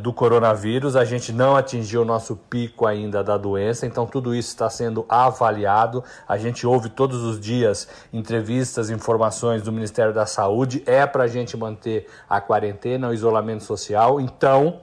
Do 0.00 0.12
coronavírus, 0.12 0.96
a 0.96 1.04
gente 1.04 1.32
não 1.32 1.54
atingiu 1.54 2.02
o 2.02 2.04
nosso 2.04 2.34
pico 2.34 2.84
ainda 2.84 3.22
da 3.22 3.36
doença, 3.36 3.86
então 3.86 4.06
tudo 4.06 4.34
isso 4.34 4.48
está 4.48 4.68
sendo 4.68 5.06
avaliado. 5.08 6.02
A 6.26 6.36
gente 6.36 6.66
ouve 6.66 6.88
todos 6.88 7.22
os 7.22 7.38
dias 7.38 7.88
entrevistas, 8.12 8.90
informações 8.90 9.62
do 9.62 9.70
Ministério 9.70 10.12
da 10.12 10.26
Saúde, 10.26 10.82
é 10.84 11.06
para 11.06 11.24
a 11.24 11.28
gente 11.28 11.56
manter 11.56 12.08
a 12.28 12.40
quarentena, 12.40 13.08
o 13.08 13.14
isolamento 13.14 13.62
social. 13.62 14.20
Então, 14.20 14.80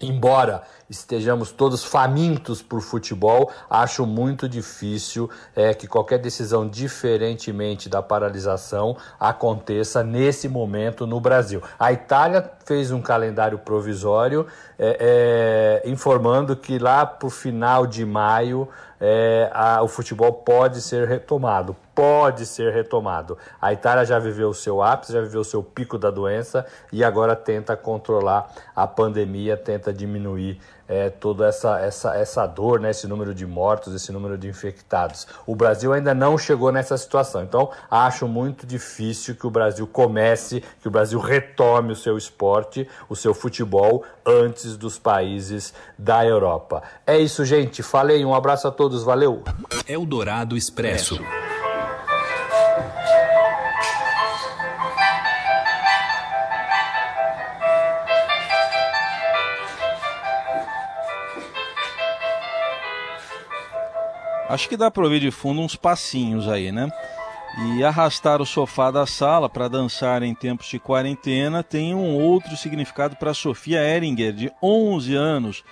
Embora 0.00 0.62
estejamos 0.88 1.52
todos 1.52 1.84
famintos 1.84 2.62
por 2.62 2.80
futebol, 2.80 3.50
acho 3.68 4.06
muito 4.06 4.48
difícil 4.48 5.28
é, 5.54 5.74
que 5.74 5.86
qualquer 5.86 6.18
decisão 6.18 6.68
diferentemente 6.68 7.88
da 7.88 8.02
paralisação 8.02 8.96
aconteça 9.20 10.02
nesse 10.02 10.48
momento 10.48 11.06
no 11.06 11.20
Brasil. 11.20 11.62
A 11.78 11.92
Itália 11.92 12.50
fez 12.64 12.90
um 12.90 13.02
calendário 13.02 13.58
provisório 13.58 14.46
é, 14.78 15.82
é, 15.84 15.90
informando 15.90 16.56
que 16.56 16.78
lá 16.78 17.04
para 17.04 17.26
o 17.26 17.30
final 17.30 17.86
de 17.86 18.04
maio 18.04 18.68
é, 19.00 19.50
a, 19.52 19.82
o 19.82 19.88
futebol 19.88 20.32
pode 20.32 20.80
ser 20.80 21.06
retomado. 21.06 21.76
Pode 21.94 22.46
ser 22.46 22.72
retomado. 22.72 23.36
A 23.60 23.72
Itália 23.72 24.04
já 24.04 24.18
viveu 24.18 24.50
o 24.50 24.54
seu 24.54 24.82
ápice, 24.82 25.12
já 25.12 25.20
viveu 25.20 25.40
o 25.40 25.44
seu 25.44 25.62
pico 25.62 25.98
da 25.98 26.10
doença 26.10 26.64
e 26.92 27.02
agora 27.02 27.34
tenta 27.34 27.76
controlar 27.76 28.50
a 28.74 28.86
pandemia, 28.86 29.56
tenta 29.56 29.92
diminuir 29.92 30.60
é, 30.88 31.10
toda 31.10 31.46
essa, 31.46 31.78
essa, 31.80 32.16
essa 32.16 32.46
dor, 32.46 32.80
né, 32.80 32.90
esse 32.90 33.06
número 33.06 33.34
de 33.34 33.46
mortos, 33.46 33.94
esse 33.94 34.10
número 34.10 34.38
de 34.38 34.48
infectados. 34.48 35.26
O 35.46 35.54
Brasil 35.54 35.92
ainda 35.92 36.14
não 36.14 36.38
chegou 36.38 36.72
nessa 36.72 36.96
situação. 36.96 37.42
Então, 37.42 37.70
acho 37.90 38.26
muito 38.26 38.66
difícil 38.66 39.34
que 39.34 39.46
o 39.46 39.50
Brasil 39.50 39.86
comece, 39.86 40.62
que 40.80 40.88
o 40.88 40.90
Brasil 40.90 41.20
retome 41.20 41.92
o 41.92 41.96
seu 41.96 42.16
esporte, 42.16 42.88
o 43.08 43.14
seu 43.14 43.34
futebol, 43.34 44.04
antes 44.24 44.76
dos 44.76 44.98
países 44.98 45.74
da 45.98 46.24
Europa. 46.24 46.82
É 47.06 47.18
isso, 47.18 47.44
gente. 47.44 47.82
Falei. 47.82 48.24
Um 48.24 48.34
abraço 48.34 48.66
a 48.68 48.70
todos. 48.70 49.02
Valeu. 49.02 49.42
Eldorado 49.86 50.56
Expresso. 50.56 51.18
Acho 64.48 64.66
que 64.66 64.78
dá 64.78 64.90
para 64.90 65.04
ouvir 65.04 65.20
de 65.20 65.30
fundo 65.30 65.60
uns 65.60 65.76
passinhos 65.76 66.48
aí, 66.48 66.72
né? 66.72 66.90
E 67.76 67.84
arrastar 67.84 68.40
o 68.40 68.46
sofá 68.46 68.90
da 68.90 69.04
sala 69.04 69.46
para 69.46 69.68
dançar 69.68 70.22
em 70.22 70.34
tempos 70.34 70.68
de 70.68 70.78
quarentena 70.78 71.62
tem 71.62 71.94
um 71.94 72.16
outro 72.16 72.56
significado 72.56 73.14
para 73.16 73.34
Sofia 73.34 73.80
Eringer, 73.80 74.32
de 74.32 74.50
11 74.62 75.14
anos, 75.14 75.64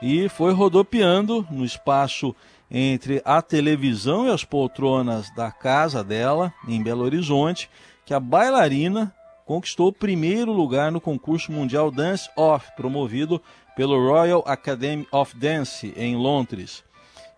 e 0.00 0.30
foi 0.30 0.54
rodopiando 0.54 1.46
no 1.50 1.62
espaço 1.62 2.34
entre 2.70 3.20
a 3.22 3.42
televisão 3.42 4.26
e 4.26 4.30
as 4.30 4.44
poltronas 4.44 5.28
da 5.34 5.50
casa 5.50 6.02
dela, 6.02 6.54
em 6.66 6.82
Belo 6.82 7.04
Horizonte, 7.04 7.68
que 8.06 8.14
a 8.14 8.20
bailarina 8.20 9.14
conquistou 9.44 9.88
o 9.88 9.92
primeiro 9.92 10.52
lugar 10.52 10.90
no 10.90 11.02
concurso 11.02 11.52
mundial 11.52 11.90
Dance 11.90 12.30
Off, 12.34 12.74
promovido 12.76 13.42
pelo 13.76 13.98
Royal 14.08 14.42
Academy 14.46 15.06
of 15.12 15.36
Dance 15.36 15.92
em 15.98 16.16
Londres 16.16 16.82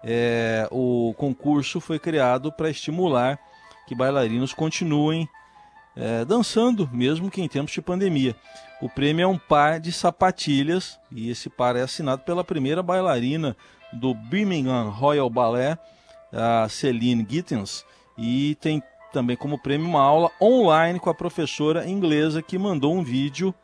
é, 0.04 0.68
o 0.70 1.14
concurso 1.16 1.80
foi 1.80 1.98
criado 1.98 2.52
para 2.52 2.70
estimular 2.70 3.38
que 3.86 3.94
bailarinos 3.94 4.52
continuem 4.52 5.28
é, 5.96 6.24
dançando, 6.24 6.88
mesmo 6.92 7.30
que 7.30 7.40
em 7.40 7.48
tempos 7.48 7.72
de 7.72 7.80
pandemia. 7.80 8.36
O 8.82 8.88
prêmio 8.88 9.24
é 9.24 9.26
um 9.26 9.38
par 9.38 9.80
de 9.80 9.90
sapatilhas 9.92 10.98
e 11.10 11.30
esse 11.30 11.48
par 11.48 11.76
é 11.76 11.82
assinado 11.82 12.22
pela 12.22 12.44
primeira 12.44 12.82
bailarina 12.82 13.56
do 13.92 14.12
Birmingham 14.14 14.90
Royal 14.90 15.30
Ballet, 15.30 15.78
a 16.32 16.68
Celine 16.68 17.26
Gittens, 17.28 17.84
e 18.18 18.56
tem 18.56 18.82
também 19.12 19.36
como 19.36 19.58
prêmio 19.58 19.86
uma 19.86 20.02
aula 20.02 20.30
online 20.40 20.98
com 20.98 21.08
a 21.08 21.14
professora 21.14 21.88
inglesa 21.88 22.42
que 22.42 22.58
mandou 22.58 22.92
um 22.94 23.04
vídeo 23.04 23.54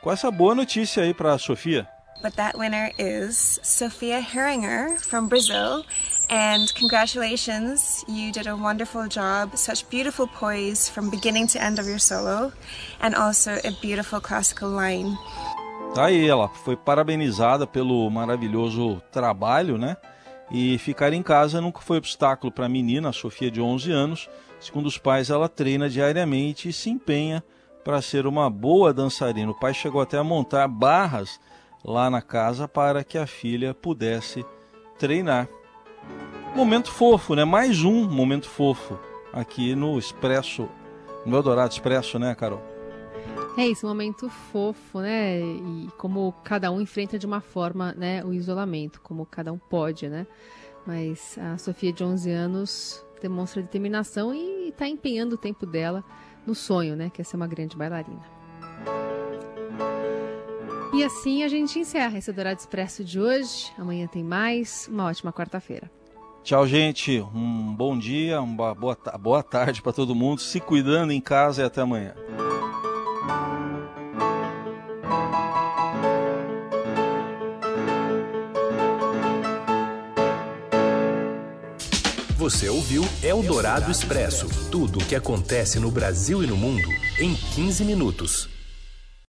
com 0.00 0.10
essa 0.10 0.30
boa 0.30 0.54
notícia 0.54 1.02
aí 1.02 1.12
para 1.12 1.32
a 1.32 1.38
Sofia. 1.38 1.88
But 2.22 2.36
that 2.36 2.56
winner 2.56 2.92
is 2.98 3.58
Sofia 3.64 4.20
Heringer 4.20 4.96
from 5.00 5.26
Brazil. 5.26 5.84
And 6.30 6.72
congratulations, 6.76 8.04
you 8.06 8.30
did 8.30 8.46
a 8.46 8.54
wonderful 8.54 9.08
job. 9.08 9.56
Such 9.56 9.90
beautiful 9.90 10.28
poise 10.28 10.88
from 10.88 11.10
beginning 11.10 11.48
to 11.48 11.60
end 11.60 11.80
of 11.80 11.86
your 11.88 11.98
solo, 11.98 12.52
and 13.00 13.16
also 13.16 13.58
a 13.64 13.72
beautiful 13.82 14.20
classical 14.20 14.70
line. 14.70 15.18
Tá 15.96 16.06
aí, 16.06 16.28
ela 16.28 16.48
foi 16.48 16.76
parabenizada 16.76 17.66
pelo 17.66 18.08
maravilhoso 18.08 19.02
trabalho, 19.10 19.76
né? 19.76 19.96
E 20.48 20.78
ficar 20.78 21.12
em 21.12 21.22
casa 21.24 21.60
nunca 21.60 21.80
foi 21.80 21.98
obstáculo 21.98 22.52
para 22.52 22.66
a 22.66 22.68
menina, 22.68 23.08
a 23.08 23.12
Sofia 23.12 23.50
de 23.50 23.60
11 23.60 23.90
anos. 23.90 24.28
Segundo 24.60 24.86
os 24.86 24.96
pais, 24.96 25.28
ela 25.28 25.48
treina 25.48 25.90
diariamente 25.90 26.68
e 26.68 26.72
se 26.72 26.88
empenha 26.88 27.42
para 27.82 28.00
ser 28.00 28.28
uma 28.28 28.48
boa 28.48 28.94
dançarina. 28.94 29.50
O 29.50 29.58
pai 29.58 29.74
chegou 29.74 30.00
até 30.00 30.18
a 30.18 30.24
montar 30.24 30.68
barras 30.68 31.40
lá 31.84 32.08
na 32.10 32.22
casa 32.22 32.68
para 32.68 33.02
que 33.04 33.18
a 33.18 33.26
filha 33.26 33.74
pudesse 33.74 34.44
treinar. 34.98 35.48
Momento 36.54 36.90
fofo, 36.90 37.34
né? 37.34 37.44
Mais 37.44 37.82
um 37.82 38.08
momento 38.08 38.48
fofo 38.48 38.98
aqui 39.32 39.74
no 39.74 39.98
Expresso, 39.98 40.68
no 41.24 41.36
Eldorado 41.36 41.72
Expresso, 41.72 42.18
né, 42.18 42.34
Carol? 42.34 42.62
É 43.56 43.66
isso, 43.66 43.86
um 43.86 43.88
momento 43.90 44.28
fofo, 44.28 45.00
né? 45.00 45.40
E 45.40 45.88
como 45.98 46.32
cada 46.44 46.70
um 46.70 46.80
enfrenta 46.80 47.18
de 47.18 47.26
uma 47.26 47.40
forma, 47.40 47.92
né, 47.92 48.24
o 48.24 48.32
isolamento, 48.32 49.00
como 49.00 49.26
cada 49.26 49.52
um 49.52 49.58
pode, 49.58 50.08
né? 50.08 50.26
Mas 50.86 51.38
a 51.38 51.58
Sofia 51.58 51.92
de 51.92 52.02
11 52.02 52.30
anos 52.30 53.06
demonstra 53.20 53.62
determinação 53.62 54.34
e 54.34 54.68
está 54.68 54.88
empenhando 54.88 55.34
o 55.34 55.38
tempo 55.38 55.64
dela 55.64 56.02
no 56.46 56.54
sonho, 56.54 56.96
né, 56.96 57.10
que 57.10 57.20
é 57.20 57.24
ser 57.24 57.36
uma 57.36 57.46
grande 57.46 57.76
bailarina. 57.76 58.31
E 60.92 61.02
assim 61.02 61.42
a 61.42 61.48
gente 61.48 61.78
encerra 61.78 62.18
esse 62.18 62.30
Dourado 62.30 62.60
Expresso 62.60 63.02
de 63.02 63.18
hoje. 63.18 63.72
Amanhã 63.78 64.06
tem 64.06 64.22
mais. 64.22 64.86
Uma 64.88 65.06
ótima 65.06 65.32
quarta-feira. 65.32 65.90
Tchau, 66.44 66.66
gente. 66.66 67.18
Um 67.34 67.74
bom 67.74 67.98
dia, 67.98 68.42
uma 68.42 68.74
boa, 68.74 68.96
boa 69.18 69.42
tarde 69.42 69.80
para 69.80 69.92
todo 69.92 70.14
mundo. 70.14 70.42
Se 70.42 70.60
cuidando 70.60 71.12
em 71.12 71.20
casa 71.20 71.62
e 71.62 71.64
até 71.64 71.80
amanhã. 71.80 72.14
Você 82.36 82.68
ouviu 82.68 83.02
Eldorado 83.22 83.90
Expresso 83.90 84.48
tudo 84.68 84.98
o 84.98 85.04
que 85.04 85.14
acontece 85.14 85.78
no 85.78 85.90
Brasil 85.90 86.42
e 86.42 86.46
no 86.46 86.56
mundo 86.56 86.88
em 87.18 87.34
15 87.34 87.84
minutos. 87.84 88.61